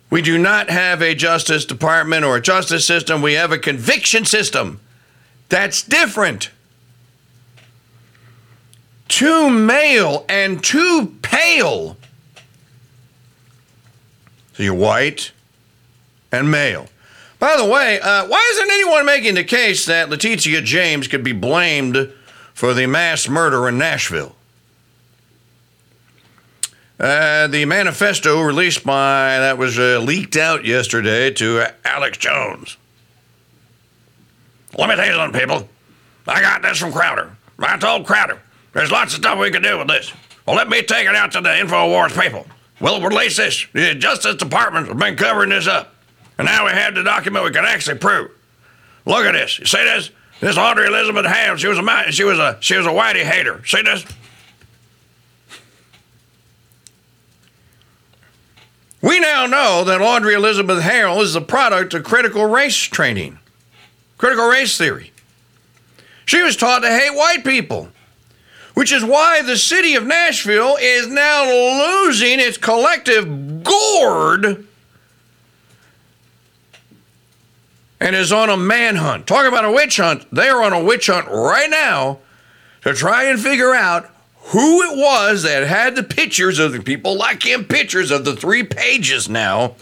We 0.09 0.21
do 0.21 0.37
not 0.37 0.69
have 0.69 1.01
a 1.01 1.15
justice 1.15 1.63
department 1.63 2.25
or 2.25 2.35
a 2.35 2.41
justice 2.41 2.85
system. 2.85 3.21
We 3.21 3.33
have 3.33 3.53
a 3.53 3.57
conviction 3.57 4.25
system. 4.25 4.81
That's 5.51 5.81
different. 5.81 6.49
Too 9.09 9.49
male 9.49 10.25
and 10.29 10.63
too 10.63 11.17
pale. 11.21 11.97
So 14.53 14.63
you're 14.63 14.73
white 14.73 15.33
and 16.31 16.49
male. 16.49 16.87
By 17.37 17.57
the 17.57 17.65
way, 17.65 17.99
uh, 17.99 18.27
why 18.27 18.49
isn't 18.53 18.71
anyone 18.71 19.05
making 19.05 19.35
the 19.35 19.43
case 19.43 19.85
that 19.87 20.09
Letitia 20.09 20.61
James 20.61 21.09
could 21.09 21.23
be 21.23 21.33
blamed 21.33 22.13
for 22.53 22.73
the 22.73 22.85
mass 22.87 23.27
murder 23.27 23.67
in 23.67 23.77
Nashville? 23.77 24.37
Uh, 26.97 27.47
the 27.47 27.65
manifesto 27.65 28.39
released 28.39 28.85
by 28.85 29.37
that 29.37 29.57
was 29.57 29.77
uh, 29.77 29.99
leaked 29.99 30.37
out 30.37 30.63
yesterday 30.63 31.29
to 31.31 31.65
Alex 31.83 32.17
Jones. 32.17 32.77
Let 34.77 34.89
me 34.89 34.95
tell 34.95 35.05
you 35.05 35.13
something, 35.13 35.39
people. 35.39 35.67
I 36.27 36.41
got 36.41 36.61
this 36.61 36.77
from 36.77 36.91
Crowder. 36.91 37.35
I 37.59 37.77
told 37.77 38.05
Crowder, 38.05 38.41
there's 38.73 38.91
lots 38.91 39.13
of 39.13 39.19
stuff 39.19 39.37
we 39.37 39.51
can 39.51 39.61
do 39.61 39.77
with 39.77 39.87
this. 39.87 40.11
Well, 40.45 40.55
let 40.55 40.69
me 40.69 40.81
take 40.81 41.07
it 41.07 41.15
out 41.15 41.31
to 41.33 41.41
the 41.41 41.49
InfoWars 41.49 42.19
people. 42.19 42.45
We'll 42.79 43.01
release 43.01 43.37
this. 43.37 43.67
The 43.73 43.93
Justice 43.95 44.35
Department 44.35 44.87
has 44.87 44.97
been 44.97 45.15
covering 45.15 45.49
this 45.49 45.67
up. 45.67 45.93
And 46.37 46.47
now 46.47 46.65
we 46.65 46.71
have 46.71 46.95
the 46.95 47.03
document 47.03 47.45
we 47.45 47.51
can 47.51 47.65
actually 47.65 47.99
prove. 47.99 48.31
Look 49.05 49.25
at 49.25 49.33
this. 49.33 49.59
You 49.59 49.65
see 49.65 49.83
this? 49.83 50.09
This 50.39 50.57
Audrey 50.57 50.87
Elizabeth 50.87 51.27
Hale, 51.27 51.55
she 51.55 51.67
was 51.67 51.77
a 51.77 52.11
she 52.11 52.23
was 52.23 52.39
a 52.39 52.57
she 52.61 52.75
was 52.75 52.87
a 52.87 52.89
whitey 52.89 53.21
hater. 53.23 53.63
See 53.65 53.83
this? 53.83 54.03
We 59.03 59.19
now 59.19 59.45
know 59.45 59.83
that 59.83 60.01
Audrey 60.01 60.33
Elizabeth 60.33 60.81
Hale 60.81 61.21
is 61.21 61.33
the 61.33 61.41
product 61.41 61.93
of 61.93 62.03
critical 62.03 62.45
race 62.45 62.77
training, 62.77 63.37
critical 64.21 64.47
race 64.47 64.77
theory. 64.77 65.11
She 66.25 66.43
was 66.43 66.55
taught 66.55 66.83
to 66.83 66.89
hate 66.89 67.15
white 67.15 67.43
people, 67.43 67.89
which 68.75 68.91
is 68.91 69.03
why 69.03 69.41
the 69.41 69.57
city 69.57 69.95
of 69.95 70.05
Nashville 70.05 70.77
is 70.79 71.07
now 71.07 71.43
losing 71.43 72.39
its 72.39 72.55
collective 72.55 73.63
gourd 73.63 74.67
and 77.99 78.15
is 78.15 78.31
on 78.31 78.51
a 78.51 78.57
manhunt. 78.57 79.25
Talk 79.25 79.47
about 79.47 79.65
a 79.65 79.71
witch 79.71 79.97
hunt. 79.97 80.27
They 80.31 80.49
are 80.49 80.61
on 80.61 80.71
a 80.71 80.83
witch 80.83 81.07
hunt 81.07 81.27
right 81.27 81.69
now 81.71 82.19
to 82.83 82.93
try 82.93 83.23
and 83.23 83.39
figure 83.39 83.73
out 83.73 84.07
who 84.35 84.83
it 84.83 84.99
was 84.99 85.41
that 85.41 85.67
had 85.67 85.95
the 85.95 86.03
pictures 86.03 86.59
of 86.59 86.73
the 86.73 86.79
people 86.81 87.17
like 87.17 87.43
him, 87.43 87.65
pictures 87.65 88.11
of 88.11 88.23
the 88.23 88.35
three 88.35 88.61
pages 88.61 89.27
now. 89.27 89.77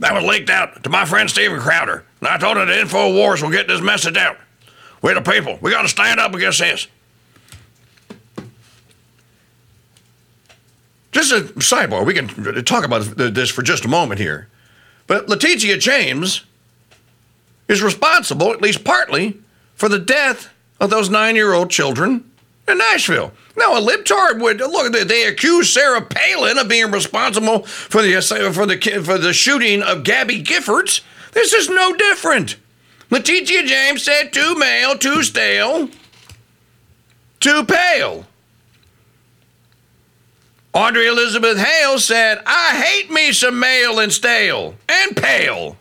That 0.00 0.14
was 0.14 0.24
leaked 0.24 0.50
out 0.50 0.82
to 0.84 0.90
my 0.90 1.04
friend 1.04 1.28
Steven 1.28 1.58
Crowder. 1.60 2.04
And 2.20 2.28
I 2.28 2.38
told 2.38 2.56
him 2.56 2.66
the 2.68 2.74
InfoWars 2.74 3.42
will 3.42 3.50
get 3.50 3.66
this 3.66 3.80
message 3.80 4.16
out. 4.16 4.36
We're 5.02 5.14
the 5.14 5.20
people. 5.20 5.58
We 5.60 5.70
got 5.70 5.82
to 5.82 5.88
stand 5.88 6.20
up 6.20 6.34
against 6.34 6.58
this. 6.60 6.86
Just 11.12 11.32
a 11.32 11.40
sidebar. 11.54 12.04
We 12.06 12.14
can 12.14 12.28
talk 12.64 12.84
about 12.84 13.02
this 13.16 13.50
for 13.50 13.62
just 13.62 13.84
a 13.84 13.88
moment 13.88 14.20
here. 14.20 14.48
But 15.06 15.28
Letitia 15.28 15.78
James 15.78 16.44
is 17.66 17.82
responsible, 17.82 18.52
at 18.52 18.60
least 18.60 18.84
partly, 18.84 19.40
for 19.74 19.88
the 19.88 19.98
death 19.98 20.50
of 20.80 20.90
those 20.90 21.08
nine 21.08 21.34
year 21.34 21.54
old 21.54 21.70
children 21.70 22.27
in 22.68 22.78
Nashville. 22.78 23.32
Now, 23.56 23.76
a 23.76 23.80
libtard 23.80 24.40
would 24.40 24.60
look. 24.60 24.92
They 24.92 25.24
accuse 25.24 25.72
Sarah 25.72 26.02
Palin 26.02 26.58
of 26.58 26.68
being 26.68 26.90
responsible 26.90 27.64
for 27.64 28.02
the 28.02 28.20
for 28.52 28.66
the 28.66 29.02
for 29.04 29.18
the 29.18 29.32
shooting 29.32 29.82
of 29.82 30.04
Gabby 30.04 30.42
Giffords. 30.42 31.00
This 31.32 31.52
is 31.52 31.68
no 31.68 31.94
different. 31.94 32.56
Letitia 33.10 33.64
James 33.64 34.02
said, 34.02 34.32
"Too 34.32 34.54
male, 34.54 34.96
too 34.96 35.22
stale, 35.22 35.88
too 37.40 37.64
pale." 37.64 38.26
Audrey 40.74 41.08
Elizabeth 41.08 41.58
Hale 41.58 41.98
said, 41.98 42.40
I 42.46 42.76
hate 42.76 43.10
me 43.10 43.32
some 43.32 43.58
male 43.58 43.98
and 43.98 44.12
stale 44.12 44.74
and 44.88 45.16
pale. 45.16 45.76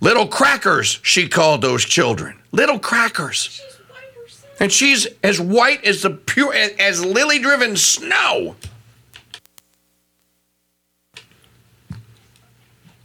Little 0.00 0.26
crackers, 0.26 0.98
she 1.02 1.28
called 1.28 1.62
those 1.62 1.84
children. 1.84 2.36
Little 2.52 2.78
crackers. 2.78 3.62
And 4.58 4.72
she's 4.72 5.06
as 5.22 5.40
white 5.40 5.84
as 5.84 6.02
the 6.02 6.10
pure 6.10 6.52
as 6.54 7.04
lily 7.04 7.38
driven 7.38 7.76
snow. 7.76 8.56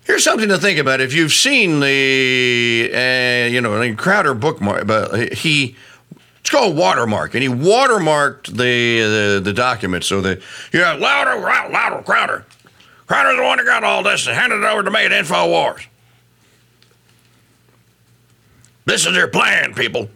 Here's 0.04 0.24
something 0.24 0.50
to 0.50 0.58
think 0.58 0.80
about. 0.80 1.00
If 1.00 1.14
you've 1.14 1.32
seen 1.32 1.80
the, 1.80 2.92
uh, 2.94 3.50
you 3.50 3.62
know, 3.62 3.96
Crowder 3.96 4.34
bookmark, 4.34 4.88
but 4.88 5.34
he 5.34 5.76
it's 6.42 6.50
called 6.50 6.76
watermark, 6.76 7.36
and 7.36 7.44
he 7.44 7.50
watermarked 7.50 8.48
the 8.48 9.02
the, 9.36 9.42
the 9.44 9.54
document 9.54 10.04
so 10.04 10.22
that 10.22 10.42
yeah, 10.74 10.94
louder, 10.94 11.40
louder, 11.40 12.02
Crowder. 12.04 12.46
Crowder's 13.08 13.38
the 13.38 13.44
one 13.44 13.58
that 13.58 13.66
got 13.66 13.84
all 13.84 14.04
this 14.04 14.26
and 14.28 14.36
handed 14.36 14.58
it 14.58 14.66
over 14.66 14.84
to 14.84 14.92
me 14.92 15.06
at 15.06 15.12
Infowars. 15.12 15.86
This 18.86 19.06
is 19.06 19.14
their 19.14 19.28
plan, 19.28 19.74
people. 19.74 20.10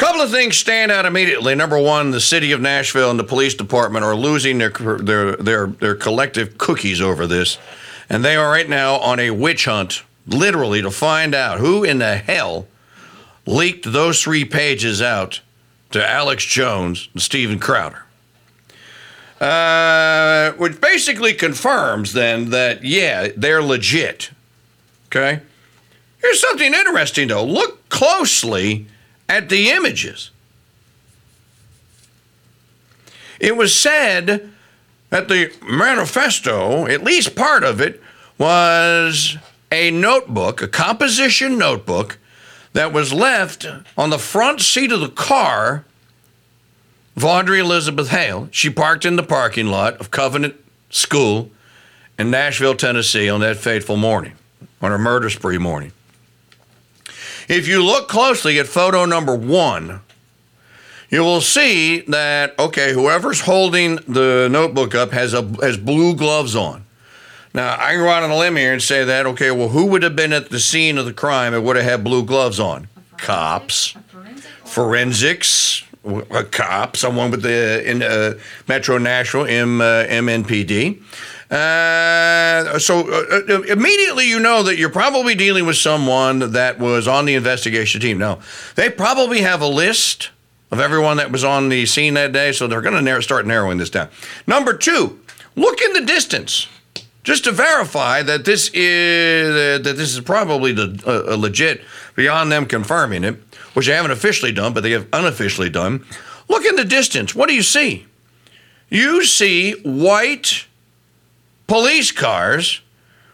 Couple 0.00 0.22
of 0.22 0.30
things 0.30 0.56
stand 0.56 0.90
out 0.90 1.04
immediately. 1.04 1.54
Number 1.54 1.78
one, 1.78 2.10
the 2.10 2.22
city 2.22 2.52
of 2.52 2.60
Nashville 2.62 3.10
and 3.10 3.20
the 3.20 3.24
police 3.24 3.52
department 3.52 4.02
are 4.02 4.16
losing 4.16 4.56
their 4.56 4.70
their 4.70 5.36
their 5.36 5.66
their 5.66 5.94
collective 5.94 6.56
cookies 6.56 7.02
over 7.02 7.26
this, 7.26 7.58
and 8.08 8.24
they 8.24 8.34
are 8.34 8.50
right 8.50 8.66
now 8.66 8.94
on 8.94 9.20
a 9.20 9.30
witch 9.30 9.66
hunt, 9.66 10.02
literally, 10.26 10.80
to 10.80 10.90
find 10.90 11.34
out 11.34 11.60
who 11.60 11.84
in 11.84 11.98
the 11.98 12.16
hell 12.16 12.66
leaked 13.44 13.92
those 13.92 14.22
three 14.22 14.46
pages 14.46 15.02
out 15.02 15.42
to 15.90 16.10
Alex 16.10 16.46
Jones 16.46 17.10
and 17.12 17.20
Steven 17.20 17.58
Crowder. 17.58 18.04
Uh, 19.38 20.52
which 20.52 20.80
basically 20.80 21.34
confirms 21.34 22.14
then 22.14 22.48
that, 22.48 22.82
yeah, 22.82 23.28
they're 23.36 23.62
legit. 23.62 24.30
Okay? 25.08 25.42
Here's 26.22 26.40
something 26.40 26.72
interesting 26.72 27.28
though. 27.28 27.44
Look 27.44 27.86
closely 27.90 28.86
at 29.30 29.48
the 29.48 29.70
images. 29.70 30.32
It 33.38 33.56
was 33.56 33.72
said 33.72 34.50
that 35.10 35.28
the 35.28 35.52
manifesto, 35.62 36.86
at 36.86 37.04
least 37.04 37.36
part 37.36 37.62
of 37.62 37.80
it, 37.80 38.02
was 38.38 39.38
a 39.70 39.92
notebook, 39.92 40.60
a 40.60 40.68
composition 40.68 41.56
notebook 41.56 42.18
that 42.72 42.92
was 42.92 43.12
left 43.12 43.66
on 43.96 44.10
the 44.10 44.18
front 44.18 44.60
seat 44.60 44.90
of 44.90 45.00
the 45.00 45.08
car 45.08 45.84
of 47.16 47.24
Audrey 47.24 47.60
Elizabeth 47.60 48.08
Hale. 48.08 48.48
She 48.50 48.68
parked 48.68 49.04
in 49.04 49.14
the 49.14 49.22
parking 49.22 49.68
lot 49.68 49.96
of 49.98 50.10
Covenant 50.10 50.56
School 50.90 51.50
in 52.18 52.32
Nashville, 52.32 52.74
Tennessee 52.74 53.30
on 53.30 53.40
that 53.40 53.58
fateful 53.58 53.96
morning, 53.96 54.32
on 54.82 54.90
her 54.90 54.98
murder 54.98 55.30
spree 55.30 55.58
morning. 55.58 55.92
If 57.50 57.68
you 57.68 57.84
look 57.84 58.08
closely 58.08 58.58
at 58.58 58.66
photo 58.66 59.04
number 59.04 59.34
one, 59.34 60.00
you 61.10 61.20
will 61.20 61.40
see 61.40 62.00
that, 62.02 62.56
okay, 62.58 62.92
whoever's 62.92 63.40
holding 63.40 63.96
the 63.96 64.48
notebook 64.50 64.94
up 64.94 65.10
has, 65.10 65.34
a, 65.34 65.42
has 65.60 65.76
blue 65.76 66.14
gloves 66.14 66.54
on. 66.54 66.84
Now, 67.52 67.74
I 67.74 67.92
can 67.92 67.98
go 67.98 68.08
out 68.08 68.22
on 68.22 68.30
a 68.30 68.38
limb 68.38 68.54
here 68.54 68.72
and 68.72 68.80
say 68.80 69.04
that, 69.04 69.26
okay, 69.26 69.50
well, 69.50 69.68
who 69.70 69.86
would 69.86 70.04
have 70.04 70.14
been 70.14 70.32
at 70.32 70.50
the 70.50 70.60
scene 70.60 70.96
of 70.96 71.04
the 71.04 71.12
crime 71.12 71.52
and 71.52 71.64
would 71.64 71.74
have 71.74 71.84
had 71.84 72.04
blue 72.04 72.24
gloves 72.24 72.60
on? 72.60 72.86
cops, 73.20 73.94
forensics 74.64 75.84
a 76.30 76.44
cop, 76.44 76.96
someone 76.96 77.30
with 77.30 77.42
the 77.42 77.88
in 77.88 78.02
uh, 78.02 78.34
Metro 78.66 78.96
Nashville 78.98 79.44
M, 79.44 79.80
uh, 79.80 80.04
MNPD. 80.04 81.02
Uh, 81.50 82.78
so 82.78 83.10
uh, 83.10 83.40
uh, 83.48 83.62
immediately 83.62 84.28
you 84.28 84.38
know 84.38 84.62
that 84.62 84.78
you're 84.78 84.88
probably 84.88 85.34
dealing 85.34 85.66
with 85.66 85.76
someone 85.76 86.52
that 86.52 86.78
was 86.78 87.08
on 87.08 87.24
the 87.24 87.34
investigation 87.34 88.00
team. 88.00 88.18
Now 88.18 88.38
they 88.76 88.88
probably 88.88 89.40
have 89.40 89.60
a 89.60 89.66
list 89.66 90.30
of 90.70 90.78
everyone 90.78 91.16
that 91.16 91.32
was 91.32 91.42
on 91.42 91.68
the 91.68 91.86
scene 91.86 92.14
that 92.14 92.32
day, 92.32 92.52
so 92.52 92.68
they're 92.68 92.80
going 92.80 92.94
to 92.94 93.02
narrow, 93.02 93.20
start 93.20 93.46
narrowing 93.46 93.78
this 93.78 93.90
down. 93.90 94.08
Number 94.46 94.76
two, 94.76 95.18
look 95.56 95.80
in 95.80 95.92
the 95.92 96.02
distance 96.02 96.68
just 97.24 97.44
to 97.44 97.52
verify 97.52 98.22
that 98.22 98.44
this 98.44 98.70
is 98.72 99.50
uh, 99.50 99.82
that 99.82 99.96
this 99.96 100.14
is 100.14 100.20
probably 100.20 100.72
the, 100.72 101.02
uh, 101.04 101.36
legit 101.36 101.82
beyond 102.14 102.52
them 102.52 102.64
confirming 102.64 103.24
it, 103.24 103.36
which 103.74 103.86
they 103.86 103.92
haven't 103.92 104.12
officially 104.12 104.52
done, 104.52 104.72
but 104.72 104.82
they 104.82 104.92
have 104.92 105.08
unofficially 105.12 105.68
done. 105.68 106.04
Look 106.48 106.64
in 106.64 106.76
the 106.76 106.84
distance. 106.84 107.34
What 107.34 107.48
do 107.48 107.54
you 107.54 107.62
see? 107.62 108.06
You 108.88 109.24
see 109.24 109.72
white 109.82 110.66
police 111.70 112.10
cars 112.10 112.80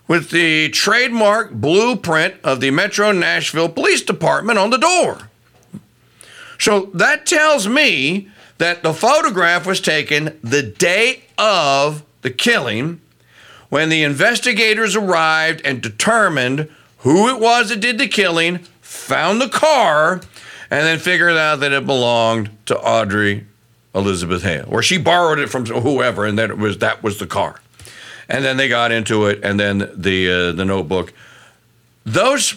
with 0.07 0.29
the 0.29 0.69
trademark 0.69 1.53
blueprint 1.53 2.35
of 2.45 2.61
the 2.61 2.71
Metro 2.71 3.11
Nashville 3.11 3.71
Police 3.71 4.03
Department 4.03 4.59
on 4.59 4.69
the 4.69 4.77
door. 4.77 5.31
So 6.59 6.91
that 6.93 7.25
tells 7.25 7.67
me 7.67 8.29
that 8.59 8.83
the 8.83 8.93
photograph 8.93 9.67
was 9.67 9.81
taken 9.81 10.39
the 10.45 10.63
day 10.63 11.23
of 11.39 12.05
the 12.21 12.29
killing 12.29 13.01
when 13.71 13.89
the 13.89 14.03
investigators 14.03 14.95
arrived 14.95 15.63
and 15.65 15.81
determined 15.81 16.69
who 16.99 17.31
it 17.31 17.41
was 17.41 17.71
that 17.71 17.81
did 17.81 17.97
the 17.97 18.07
killing, 18.07 18.59
found 18.83 19.41
the 19.41 19.49
car, 19.49 20.21
and 20.71 20.85
then 20.85 20.99
figured 20.99 21.39
out 21.39 21.61
that 21.61 21.73
it 21.73 21.87
belonged 21.87 22.51
to 22.67 22.79
Audrey 22.79 23.47
Elizabeth 23.95 24.43
Hale, 24.43 24.69
or 24.69 24.83
she 24.83 24.99
borrowed 24.99 25.39
it 25.39 25.49
from 25.49 25.65
whoever, 25.65 26.27
and 26.27 26.39
that 26.39 26.59
was 26.59 26.77
that 26.79 27.03
was 27.03 27.19
the 27.19 27.27
car. 27.27 27.63
And 28.29 28.45
then 28.45 28.57
they 28.57 28.69
got 28.69 28.91
into 28.91 29.27
it, 29.27 29.41
and 29.45 29.59
then 29.59 29.91
the 29.95 30.31
uh, 30.31 30.53
the 30.53 30.65
notebook. 30.65 31.13
Those 32.05 32.57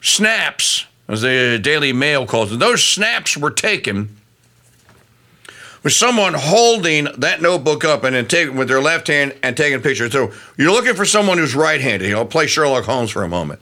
snaps, 0.00 0.86
as 1.08 1.22
the 1.22 1.58
Daily 1.60 1.92
Mail 1.92 2.26
calls 2.26 2.50
them, 2.50 2.58
those 2.58 2.82
snaps 2.82 3.36
were 3.36 3.50
taken 3.50 4.16
with 5.82 5.92
someone 5.92 6.34
holding 6.34 7.08
that 7.18 7.40
notebook 7.40 7.84
up 7.84 8.04
and 8.04 8.14
then 8.14 8.26
taking 8.26 8.56
with 8.56 8.68
their 8.68 8.80
left 8.80 9.08
hand 9.08 9.34
and 9.42 9.56
taking 9.56 9.80
pictures. 9.80 10.12
So 10.12 10.32
you're 10.56 10.72
looking 10.72 10.94
for 10.94 11.04
someone 11.04 11.38
who's 11.38 11.54
right-handed. 11.54 12.10
Know, 12.10 12.24
play 12.24 12.46
Sherlock 12.46 12.84
Holmes 12.84 13.10
for 13.10 13.22
a 13.22 13.28
moment. 13.28 13.60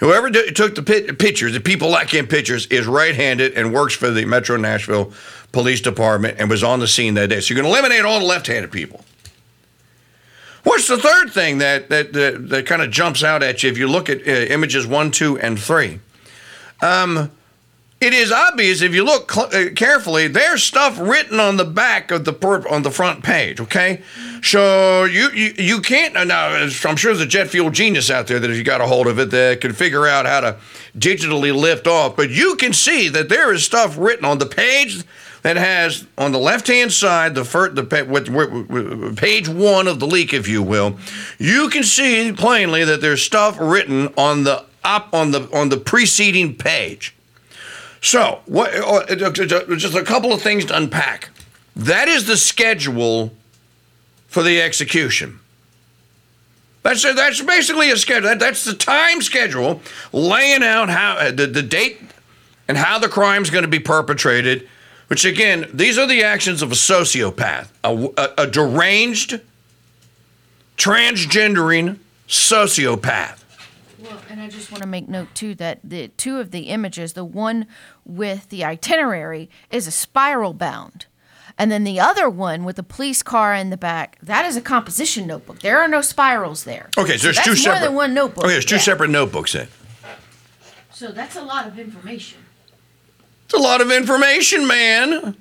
Whoever 0.00 0.30
took 0.30 0.74
the 0.74 1.16
pictures, 1.18 1.54
the 1.54 1.60
people 1.60 1.88
lacking 1.88 2.26
pictures, 2.26 2.66
is 2.66 2.86
right-handed 2.86 3.54
and 3.54 3.72
works 3.72 3.94
for 3.94 4.10
the 4.10 4.24
Metro 4.26 4.56
Nashville 4.56 5.12
Police 5.52 5.80
Department 5.80 6.36
and 6.38 6.50
was 6.50 6.62
on 6.62 6.80
the 6.80 6.88
scene 6.88 7.14
that 7.14 7.28
day. 7.28 7.40
So 7.40 7.54
you 7.54 7.60
can 7.60 7.68
eliminate 7.68 8.04
all 8.04 8.18
the 8.18 8.26
left-handed 8.26 8.70
people. 8.70 9.04
What's 10.64 10.88
the 10.88 10.98
third 10.98 11.30
thing 11.32 11.58
that 11.58 11.90
that 11.90 12.12
that, 12.14 12.48
that 12.48 12.66
kind 12.66 12.82
of 12.82 12.90
jumps 12.90 13.22
out 13.22 13.42
at 13.42 13.62
you 13.62 13.70
if 13.70 13.78
you 13.78 13.86
look 13.86 14.10
at 14.10 14.26
uh, 14.26 14.30
images 14.30 14.86
one, 14.86 15.10
two, 15.10 15.38
and 15.38 15.58
three? 15.58 16.00
Um, 16.82 17.30
it 18.00 18.12
is 18.12 18.32
obvious 18.32 18.82
if 18.82 18.94
you 18.94 19.04
look 19.04 19.30
cl- 19.30 19.54
uh, 19.54 19.70
carefully. 19.74 20.26
There's 20.28 20.62
stuff 20.62 20.98
written 20.98 21.38
on 21.40 21.56
the 21.56 21.64
back 21.64 22.10
of 22.10 22.24
the 22.24 22.32
per- 22.32 22.66
on 22.68 22.82
the 22.82 22.90
front 22.90 23.22
page. 23.22 23.60
Okay, 23.60 24.02
so 24.42 25.04
you 25.04 25.30
you, 25.30 25.54
you 25.56 25.80
can't 25.80 26.16
uh, 26.16 26.24
now. 26.24 26.48
I'm 26.48 26.96
sure 26.96 27.14
there's 27.14 27.20
a 27.20 27.26
jet 27.26 27.48
fuel 27.48 27.70
genius 27.70 28.10
out 28.10 28.26
there 28.26 28.38
that 28.38 28.50
if 28.50 28.56
you 28.56 28.64
got 28.64 28.80
a 28.80 28.86
hold 28.86 29.06
of 29.06 29.18
it 29.18 29.30
that 29.30 29.60
can 29.60 29.72
figure 29.72 30.06
out 30.06 30.26
how 30.26 30.40
to 30.40 30.56
digitally 30.98 31.54
lift 31.54 31.86
off. 31.86 32.16
But 32.16 32.30
you 32.30 32.56
can 32.56 32.72
see 32.72 33.08
that 33.10 33.28
there 33.28 33.52
is 33.52 33.64
stuff 33.64 33.96
written 33.98 34.24
on 34.24 34.38
the 34.38 34.46
page 34.46 35.02
that 35.44 35.58
has 35.58 36.06
on 36.16 36.32
the 36.32 36.38
left 36.38 36.68
hand 36.68 36.90
side 36.90 37.34
the 37.34 37.44
first 37.44 37.74
the 37.74 37.84
page 39.14 39.46
one 39.46 39.86
of 39.86 40.00
the 40.00 40.06
leak, 40.06 40.32
if 40.32 40.48
you 40.48 40.62
will. 40.62 40.98
You 41.38 41.68
can 41.68 41.82
see 41.82 42.32
plainly 42.32 42.82
that 42.84 43.02
there's 43.02 43.22
stuff 43.22 43.58
written 43.60 44.08
on 44.16 44.44
the 44.44 44.64
up 44.82 45.12
on 45.12 45.32
the 45.32 45.42
on 45.54 45.68
the 45.68 45.76
preceding 45.76 46.56
page. 46.56 47.14
So, 48.00 48.40
what, 48.46 48.74
uh, 48.74 49.04
uh, 49.26 49.30
just 49.30 49.94
a 49.94 50.02
couple 50.02 50.32
of 50.32 50.40
things 50.40 50.64
to 50.66 50.76
unpack. 50.76 51.28
That 51.76 52.08
is 52.08 52.26
the 52.26 52.38
schedule 52.38 53.30
for 54.26 54.42
the 54.42 54.62
execution. 54.62 55.40
That's 56.82 57.02
that's 57.02 57.42
basically 57.42 57.90
a 57.90 57.98
schedule. 57.98 58.30
That, 58.30 58.38
that's 58.38 58.64
the 58.64 58.74
time 58.74 59.20
schedule, 59.20 59.82
laying 60.10 60.62
out 60.62 60.88
how 60.88 61.16
uh, 61.18 61.32
the, 61.32 61.46
the 61.46 61.62
date 61.62 62.00
and 62.66 62.78
how 62.78 62.98
the 62.98 63.08
crime's 63.08 63.50
going 63.50 63.64
to 63.64 63.68
be 63.68 63.78
perpetrated. 63.78 64.70
Which 65.08 65.24
again, 65.24 65.66
these 65.72 65.98
are 65.98 66.06
the 66.06 66.22
actions 66.22 66.62
of 66.62 66.72
a 66.72 66.74
sociopath, 66.74 67.68
a, 67.84 68.08
a, 68.16 68.44
a 68.44 68.46
deranged, 68.46 69.40
transgendering 70.76 71.98
sociopath. 72.28 73.40
Well, 73.98 74.18
and 74.28 74.40
I 74.40 74.48
just 74.48 74.70
want 74.70 74.82
to 74.82 74.88
make 74.88 75.08
note 75.08 75.28
too 75.34 75.54
that 75.56 75.80
the 75.84 76.08
two 76.08 76.38
of 76.38 76.50
the 76.50 76.62
images, 76.68 77.12
the 77.12 77.24
one 77.24 77.66
with 78.04 78.48
the 78.48 78.64
itinerary 78.64 79.48
is 79.70 79.86
a 79.86 79.90
spiral 79.90 80.52
bound. 80.52 81.06
And 81.56 81.70
then 81.70 81.84
the 81.84 82.00
other 82.00 82.28
one 82.28 82.64
with 82.64 82.76
the 82.76 82.82
police 82.82 83.22
car 83.22 83.54
in 83.54 83.70
the 83.70 83.76
back, 83.76 84.18
that 84.22 84.44
is 84.44 84.56
a 84.56 84.60
composition 84.60 85.26
notebook. 85.26 85.60
There 85.60 85.78
are 85.78 85.86
no 85.86 86.00
spirals 86.00 86.64
there. 86.64 86.90
Okay, 86.98 87.16
so 87.16 87.24
there's 87.24 87.36
that's 87.36 87.44
two 87.46 87.50
more 87.52 87.56
separate. 87.56 87.80
than 87.86 87.94
one 87.94 88.12
notebook. 88.12 88.44
Okay, 88.44 88.54
there's 88.54 88.64
two 88.64 88.74
Yeah. 88.76 88.80
separate 88.80 89.10
notebooks 89.10 89.52
then. 89.52 89.68
So 90.92 91.12
that's 91.12 91.36
a 91.36 91.42
lot 91.42 91.66
of 91.68 91.78
information. 91.78 92.38
It's 93.54 93.60
a 93.60 93.62
lot 93.62 93.80
of 93.80 93.92
information, 93.92 94.66
man. 94.66 95.36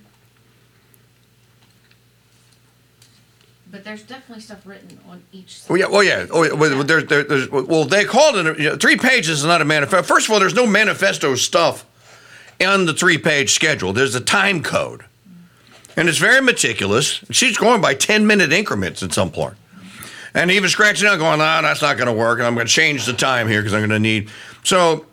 But 3.71 3.83
there's 3.83 4.03
definitely 4.03 4.41
stuff 4.41 4.67
written 4.67 4.99
on 5.09 5.23
each 5.31 5.61
side. 5.61 5.69
Well, 5.71 5.79
yeah, 5.79 5.87
well, 5.87 6.03
yeah. 6.03 6.27
Oh, 6.29 6.43
yeah. 6.43 6.53
Well, 6.53 6.83
there, 6.83 7.01
there, 7.01 7.23
there's, 7.23 7.49
well, 7.49 7.85
they 7.85 8.05
called 8.05 8.35
it 8.35 8.59
you 8.59 8.69
know, 8.69 8.77
three 8.77 8.97
pages 8.97 9.39
is 9.39 9.45
not 9.45 9.63
a 9.63 9.65
manifesto. 9.65 10.03
First 10.03 10.27
of 10.27 10.33
all, 10.33 10.39
there's 10.39 10.53
no 10.53 10.67
manifesto 10.67 11.33
stuff 11.33 11.87
on 12.63 12.85
the 12.85 12.93
three-page 12.93 13.51
schedule. 13.51 13.93
There's 13.93 14.13
a 14.13 14.21
time 14.21 14.61
code, 14.61 15.05
and 15.97 16.07
it's 16.07 16.19
very 16.19 16.39
meticulous. 16.39 17.25
She's 17.31 17.57
going 17.57 17.81
by 17.81 17.95
ten-minute 17.95 18.53
increments 18.53 19.01
at 19.01 19.11
some 19.11 19.31
point, 19.31 19.55
and 20.35 20.51
even 20.51 20.69
scratching 20.69 21.07
out, 21.07 21.17
going, 21.17 21.41
"Ah, 21.41 21.61
that's 21.63 21.81
not 21.81 21.97
going 21.97 22.05
to 22.05 22.13
work." 22.13 22.37
And 22.37 22.45
I'm 22.45 22.53
going 22.53 22.67
to 22.67 22.71
change 22.71 23.07
the 23.07 23.13
time 23.13 23.47
here 23.47 23.61
because 23.61 23.73
I'm 23.73 23.79
going 23.79 23.89
to 23.89 23.97
need. 23.99 24.29
So 24.63 25.07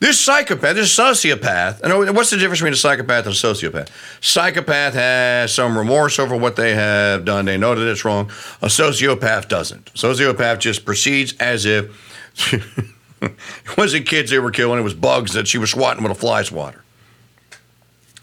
this 0.00 0.18
psychopath, 0.18 0.76
this 0.76 0.96
sociopath, 0.96 1.82
and 1.82 2.16
what's 2.16 2.30
the 2.30 2.38
difference 2.38 2.60
between 2.60 2.72
a 2.72 2.76
psychopath 2.76 3.26
and 3.26 3.34
a 3.34 3.38
sociopath? 3.38 3.88
Psychopath 4.22 4.94
has 4.94 5.52
some 5.52 5.76
remorse 5.76 6.18
over 6.18 6.34
what 6.34 6.56
they 6.56 6.74
have 6.74 7.26
done. 7.26 7.44
They 7.44 7.58
know 7.58 7.74
that 7.74 7.86
it's 7.86 8.02
wrong. 8.02 8.30
A 8.62 8.66
sociopath 8.66 9.48
doesn't. 9.48 9.92
Sociopath 9.92 10.58
just 10.58 10.86
proceeds 10.86 11.34
as 11.38 11.66
if 11.66 12.50
it 13.20 13.76
wasn't 13.76 14.06
kids 14.06 14.30
they 14.30 14.38
were 14.38 14.50
killing, 14.50 14.80
it 14.80 14.82
was 14.82 14.94
bugs 14.94 15.34
that 15.34 15.46
she 15.46 15.58
was 15.58 15.70
swatting 15.70 16.02
with 16.02 16.12
a 16.12 16.14
fly 16.14 16.42
swatter. 16.42 16.82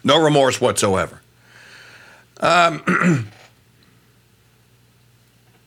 No 0.04 0.20
remorse 0.20 0.60
whatsoever. 0.60 1.22
Um, 2.40 2.82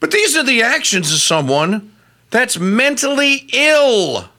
but 0.01 0.11
these 0.11 0.35
are 0.35 0.43
the 0.43 0.61
actions 0.61 1.13
of 1.13 1.19
someone 1.19 1.95
that's 2.31 2.59
mentally 2.59 3.47
ill. 3.53 4.30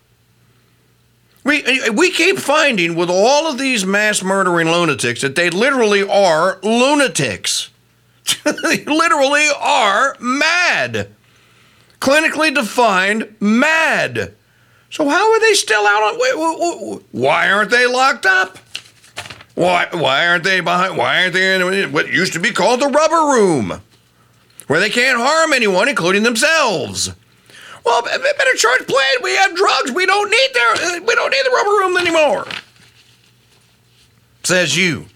We, 1.44 1.90
we 1.90 2.10
keep 2.12 2.38
finding 2.38 2.94
with 2.94 3.10
all 3.10 3.50
of 3.50 3.58
these 3.58 3.84
mass 3.84 4.22
murdering 4.22 4.68
lunatics 4.68 5.22
that 5.22 5.34
they 5.34 5.50
literally 5.50 6.02
are 6.02 6.58
lunatics. 6.62 7.70
they 8.44 8.84
literally 8.84 9.48
are 9.60 10.16
mad. 10.20 11.08
Clinically 12.00 12.54
defined 12.54 13.34
mad. 13.40 14.34
So 14.90 15.08
how 15.08 15.32
are 15.32 15.40
they 15.40 15.54
still 15.54 15.86
out 15.86 16.14
on? 16.14 17.00
Why 17.12 17.50
aren't 17.50 17.70
they 17.70 17.86
locked 17.86 18.26
up? 18.26 18.58
Why 19.54 19.88
why 19.92 20.26
aren't 20.26 20.44
they 20.44 20.60
behind? 20.60 20.96
Why 20.96 21.22
aren't 21.22 21.34
they 21.34 21.54
in 21.54 21.92
what 21.92 22.12
used 22.12 22.32
to 22.34 22.40
be 22.40 22.52
called 22.52 22.80
the 22.80 22.88
rubber 22.88 23.32
room, 23.32 23.80
where 24.66 24.80
they 24.80 24.90
can't 24.90 25.18
harm 25.18 25.52
anyone, 25.52 25.88
including 25.88 26.22
themselves? 26.22 27.12
Well, 27.84 28.02
better 28.02 28.54
charge 28.54 28.86
plane. 28.86 29.16
We 29.22 29.34
have 29.36 29.54
drugs. 29.54 29.92
We 29.92 30.06
don't 30.06 30.30
need 30.30 30.48
their. 30.54 31.00
We 31.00 31.14
don't 31.14 31.30
need 31.30 31.44
the 31.44 31.50
rubber 31.50 31.70
room 31.70 31.96
anymore. 31.96 32.46
Says 34.44 34.76
you. 34.76 35.06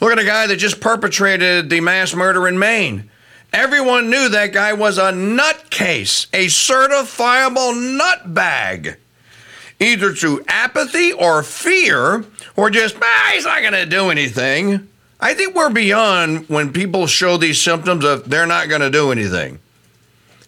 Look 0.00 0.12
at 0.12 0.18
a 0.18 0.24
guy 0.24 0.46
that 0.46 0.56
just 0.56 0.80
perpetrated 0.80 1.70
the 1.70 1.80
mass 1.80 2.14
murder 2.14 2.46
in 2.48 2.58
Maine. 2.58 3.10
Everyone 3.52 4.10
knew 4.10 4.28
that 4.28 4.52
guy 4.52 4.72
was 4.72 4.98
a 4.98 5.12
nutcase, 5.12 6.26
a 6.32 6.46
certifiable 6.46 7.98
nutbag. 7.98 8.96
Either 9.78 10.12
through 10.12 10.42
apathy 10.48 11.12
or 11.12 11.42
fear, 11.42 12.24
or 12.56 12.70
just, 12.70 12.96
ah, 13.00 13.30
he's 13.34 13.44
not 13.44 13.60
going 13.60 13.74
to 13.74 13.86
do 13.86 14.10
anything. 14.10 14.88
I 15.20 15.34
think 15.34 15.54
we're 15.54 15.70
beyond 15.70 16.48
when 16.48 16.72
people 16.72 17.06
show 17.06 17.36
these 17.36 17.60
symptoms 17.60 18.04
of 18.04 18.28
they're 18.28 18.46
not 18.46 18.68
going 18.68 18.80
to 18.80 18.90
do 18.90 19.10
anything 19.12 19.60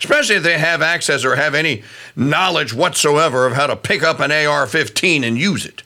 especially 0.01 0.37
if 0.37 0.43
they 0.43 0.59
have 0.59 0.83
access 0.83 1.25
or 1.25 1.37
have 1.37 1.55
any 1.55 1.83
knowledge 2.15 2.73
whatsoever 2.73 3.47
of 3.47 3.55
how 3.55 3.67
to 3.67 3.77
pick 3.77 4.03
up 4.03 4.21
an 4.21 4.31
AR 4.31 4.67
15 4.67 5.25
and 5.25 5.39
use 5.39 5.67
it. 5.67 5.83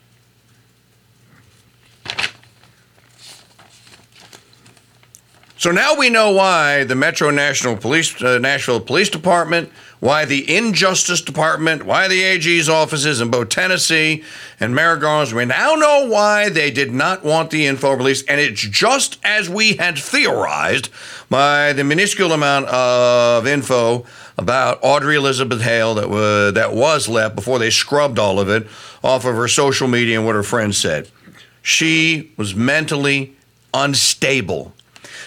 So 5.63 5.71
now 5.71 5.95
we 5.97 6.11
know 6.11 6.33
why 6.33 6.83
the 6.83 6.97
Metro 6.97 7.31
National 7.31 7.77
Police, 7.77 8.21
uh, 8.21 8.39
Nashville 8.39 8.81
Police 8.81 9.09
Department, 9.09 9.71
why 10.03 10.25
the 10.25 10.53
Injustice 10.53 11.21
Department, 11.21 11.85
why 11.85 12.09
the 12.09 12.25
AG's 12.25 12.69
offices 12.69 13.21
in 13.21 13.31
both 13.31 13.51
Tennessee 13.51 14.25
and 14.59 14.75
Merrick 14.75 15.33
We 15.33 15.45
now 15.45 15.77
know 15.77 16.09
why 16.09 16.49
they 16.49 16.73
did 16.73 16.91
not 16.91 17.23
want 17.23 17.51
the 17.53 17.69
info 17.69 17.93
released, 17.93 18.25
and 18.29 18.41
it's 18.41 18.63
just 18.63 19.21
as 19.23 19.49
we 19.49 19.75
had 19.75 19.97
theorized 19.97 20.89
by 21.31 21.73
the 21.73 21.85
minuscule 21.85 22.33
amount 22.33 22.67
of 22.67 23.47
info 23.47 24.05
about 24.37 24.81
Audrey 24.83 25.15
Elizabeth 25.15 25.61
Hale 25.61 25.95
that 25.95 26.11
was 26.11 26.55
that 26.55 26.75
was 26.75 27.09
left 27.09 27.37
before 27.37 27.61
they 27.61 27.71
scrubbed 27.71 28.19
all 28.19 28.41
of 28.41 28.49
it 28.49 28.67
off 29.05 29.25
of 29.25 29.37
her 29.37 29.47
social 29.47 29.87
media 29.87 30.17
and 30.17 30.27
what 30.27 30.35
her 30.35 30.43
friends 30.43 30.77
said. 30.79 31.09
She 31.63 32.33
was 32.37 32.57
mentally 32.57 33.37
unstable. 33.73 34.73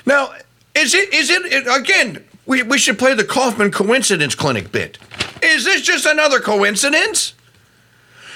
Now, 0.05 0.33
is 0.75 0.93
it 0.93 1.13
is 1.13 1.29
it 1.29 1.65
again? 1.65 2.25
We, 2.45 2.61
we 2.63 2.77
should 2.77 2.99
play 2.99 3.13
the 3.13 3.23
Kaufman 3.23 3.71
coincidence 3.71 4.35
clinic 4.35 4.71
bit. 4.71 4.97
Is 5.41 5.65
this 5.65 5.81
just 5.81 6.05
another 6.05 6.39
coincidence? 6.39 7.33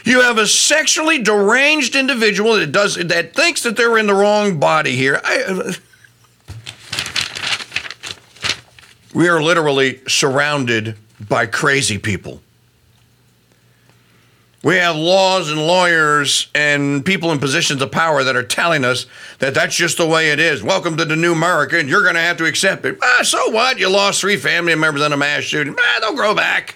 You 0.04 0.22
have 0.22 0.38
a 0.38 0.48
sexually 0.48 1.22
deranged 1.22 1.95
individual 1.95 2.56
that 2.56 2.72
does 2.72 2.95
that 2.95 3.36
thinks 3.36 3.63
that 3.63 3.76
they're 3.76 3.98
in 3.98 4.08
the 4.08 4.15
wrong 4.15 4.60
body 4.60 4.95
here. 4.95 5.22
I, 5.24 5.43
uh, 5.43 5.74
we 9.13 9.28
are 9.28 9.41
literally 9.41 10.02
surrounded 10.08 10.95
by 11.28 11.45
crazy 11.45 11.98
people. 11.98 12.41
We 14.62 14.76
have 14.76 14.98
laws 14.98 15.50
and 15.50 15.65
lawyers 15.65 16.50
and 16.54 17.06
people 17.06 17.32
in 17.32 17.39
positions 17.39 17.82
of 17.82 17.91
power 17.91 18.26
that 18.26 18.36
are 18.36 18.43
telling 18.43 18.84
us 18.84 19.06
that 19.38 19.54
that's 19.54 19.74
just 19.74 19.98
the 19.98 20.06
way 20.06 20.32
it 20.32 20.39
is. 20.39 20.62
Welcome 20.62 20.98
to 20.98 21.06
the 21.06 21.15
new 21.15 21.32
America, 21.32 21.80
and 21.80 21.88
you're 21.88 22.04
going 22.04 22.15
to 22.15 22.22
have 22.22 22.36
to 22.38 22.45
accept 22.45 22.84
it. 22.84 22.98
Ah, 23.02 23.22
so 23.24 23.52
what? 23.52 23.80
You 23.80 23.89
lost 23.89 24.19
three 24.19 24.36
family 24.36 24.76
members 24.76 25.02
in 25.02 25.13
a 25.13 25.17
mass 25.17 25.43
shooting. 25.43 25.76
Ah, 25.80 26.00
they'll 26.02 26.13
grow 26.13 26.36
back. 26.36 26.76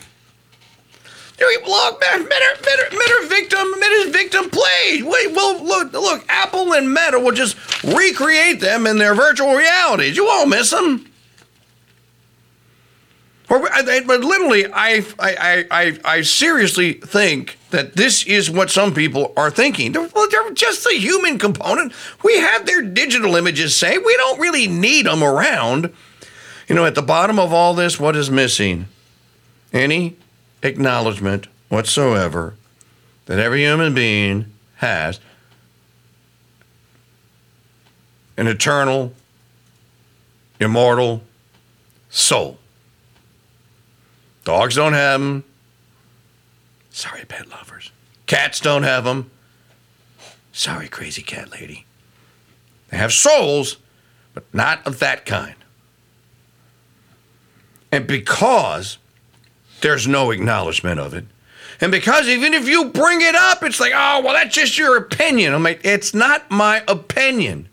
You 1.38 1.62
look, 1.68 2.00
Meta, 2.00 2.20
Meta, 2.24 2.88
Meta 2.92 3.28
victim, 3.28 3.68
Meta's 3.78 4.14
victim 4.14 4.50
played. 4.50 5.04
Wait, 5.04 5.36
well, 5.36 5.62
look, 5.62 5.92
look, 5.92 6.24
Apple 6.30 6.74
and 6.74 6.94
Meta 6.94 7.20
will 7.20 7.34
just 7.34 7.58
recreate 7.84 8.62
them 8.62 8.88
in 8.88 8.98
their 8.98 9.14
virtual 9.14 9.54
realities. 9.56 10.16
You 10.16 10.24
won't 10.24 10.50
miss 10.50 10.70
them. 10.70 11.06
But 13.50 14.22
literally, 14.22 14.68
I, 14.72 15.06
I, 15.20 15.66
I, 15.70 16.00
I 16.06 16.22
seriously 16.22 16.94
think 16.94 17.58
that 17.74 17.96
this 17.96 18.24
is 18.28 18.52
what 18.52 18.70
some 18.70 18.94
people 18.94 19.34
are 19.36 19.50
thinking. 19.50 19.92
They're, 19.92 20.08
well, 20.14 20.30
they're 20.30 20.52
just 20.52 20.84
the 20.84 20.94
human 20.94 21.40
component. 21.40 21.92
We 22.24 22.38
have 22.38 22.68
their 22.68 22.84
digital 22.84 23.36
images 23.36 23.76
say 23.76 23.98
we 23.98 24.16
don't 24.16 24.40
really 24.40 24.68
need 24.68 25.08
them 25.08 25.24
around. 25.24 25.92
You 26.68 26.76
know, 26.76 26.86
at 26.86 26.94
the 26.94 27.02
bottom 27.02 27.40
of 27.40 27.52
all 27.52 27.74
this, 27.74 28.00
what 28.00 28.16
is 28.16 28.30
missing? 28.30 28.86
Any 29.74 30.18
acknowledgement 30.62 31.48
whatsoever 31.70 32.54
that 33.26 33.40
every 33.40 33.62
human 33.62 33.96
being 33.96 34.46
has 34.76 35.20
an 38.38 38.46
eternal, 38.46 39.14
immortal 40.60 41.24
soul. 42.12 42.60
Dogs 44.44 44.76
don't 44.76 44.94
have 44.94 45.20
them. 45.20 45.44
Sorry, 46.94 47.26
pet 47.26 47.50
lovers. 47.50 47.92
Cats 48.28 48.60
don't 48.60 48.84
have 48.84 49.04
them. 49.04 49.32
Sorry, 50.54 50.88
crazy 50.88 51.24
cat 51.24 51.52
lady. 51.52 51.86
They 52.90 52.98
have 52.98 53.12
souls, 53.12 53.78
but 54.36 54.46
not 54.54 54.86
of 54.86 55.00
that 55.00 55.26
kind. 55.26 55.56
And 57.92 58.06
because 58.06 59.00
there's 59.82 60.08
no 60.08 60.30
acknowledgement 60.30 61.00
of 61.00 61.16
it, 61.16 61.26
and 61.82 61.92
because 61.92 62.28
even 62.28 62.54
if 62.54 62.68
you 62.68 62.86
bring 62.86 63.22
it 63.22 63.36
up, 63.36 63.64
it's 63.64 63.80
like, 63.80 63.94
oh, 63.96 64.22
well, 64.24 64.34
that's 64.34 64.54
just 64.54 64.78
your 64.78 64.96
opinion. 64.96 65.54
I'm 65.54 65.64
like, 65.64 65.82
it's 65.84 66.14
not 66.14 66.50
my 66.52 66.84
opinion. 66.88 67.68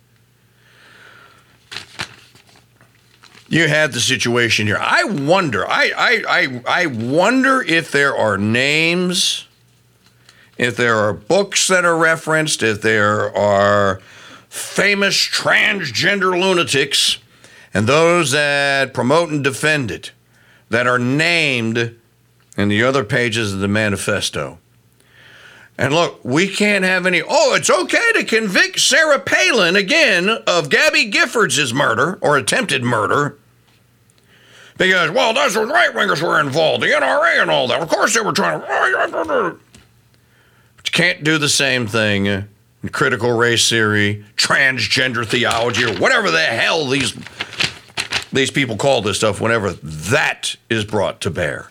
You 3.50 3.66
had 3.66 3.92
the 3.92 4.00
situation 4.00 4.68
here. 4.68 4.78
I 4.80 5.02
wonder, 5.02 5.68
I, 5.68 5.92
I, 5.96 6.24
I, 6.28 6.82
I 6.84 6.86
wonder 6.86 7.60
if 7.60 7.90
there 7.90 8.16
are 8.16 8.38
names, 8.38 9.48
if 10.56 10.76
there 10.76 10.94
are 10.94 11.12
books 11.12 11.66
that 11.66 11.84
are 11.84 11.98
referenced, 11.98 12.62
if 12.62 12.80
there 12.80 13.36
are 13.36 14.00
famous 14.48 15.16
transgender 15.16 16.40
lunatics 16.40 17.18
and 17.74 17.88
those 17.88 18.30
that 18.30 18.94
promote 18.94 19.30
and 19.30 19.42
defend 19.42 19.90
it 19.90 20.12
that 20.68 20.86
are 20.86 20.98
named 20.98 21.96
in 22.56 22.68
the 22.68 22.84
other 22.84 23.02
pages 23.02 23.52
of 23.52 23.58
the 23.58 23.68
manifesto. 23.68 24.58
And 25.76 25.92
look, 25.92 26.24
we 26.24 26.46
can't 26.46 26.84
have 26.84 27.04
any. 27.04 27.22
Oh, 27.22 27.54
it's 27.54 27.70
okay 27.70 28.12
to 28.12 28.24
convict 28.24 28.78
Sarah 28.78 29.18
Palin 29.18 29.74
again 29.74 30.28
of 30.28 30.68
Gabby 30.68 31.10
Giffords' 31.10 31.72
murder 31.72 32.18
or 32.20 32.36
attempted 32.36 32.84
murder 32.84 33.38
because, 34.80 35.10
well, 35.10 35.34
that's 35.34 35.54
what 35.54 35.68
right 35.68 35.94
wingers 35.94 36.22
were 36.22 36.40
involved, 36.40 36.82
the 36.82 36.86
NRA 36.86 37.42
and 37.42 37.50
all 37.50 37.68
that. 37.68 37.82
Of 37.82 37.90
course 37.90 38.14
they 38.14 38.22
were 38.22 38.32
trying 38.32 38.62
to. 38.62 38.66
Oh, 38.66 39.58
but 40.74 40.86
you 40.86 40.92
can't 40.92 41.22
do 41.22 41.36
the 41.36 41.50
same 41.50 41.86
thing 41.86 42.24
in 42.24 42.48
critical 42.90 43.36
race 43.36 43.68
theory, 43.68 44.24
transgender 44.36 45.26
theology, 45.26 45.84
or 45.84 45.94
whatever 45.98 46.30
the 46.30 46.40
hell 46.40 46.86
these 46.86 47.14
these 48.32 48.50
people 48.50 48.78
call 48.78 49.02
this 49.02 49.18
stuff 49.18 49.38
whenever 49.38 49.72
that 49.72 50.56
is 50.70 50.86
brought 50.86 51.20
to 51.20 51.30
bear. 51.30 51.68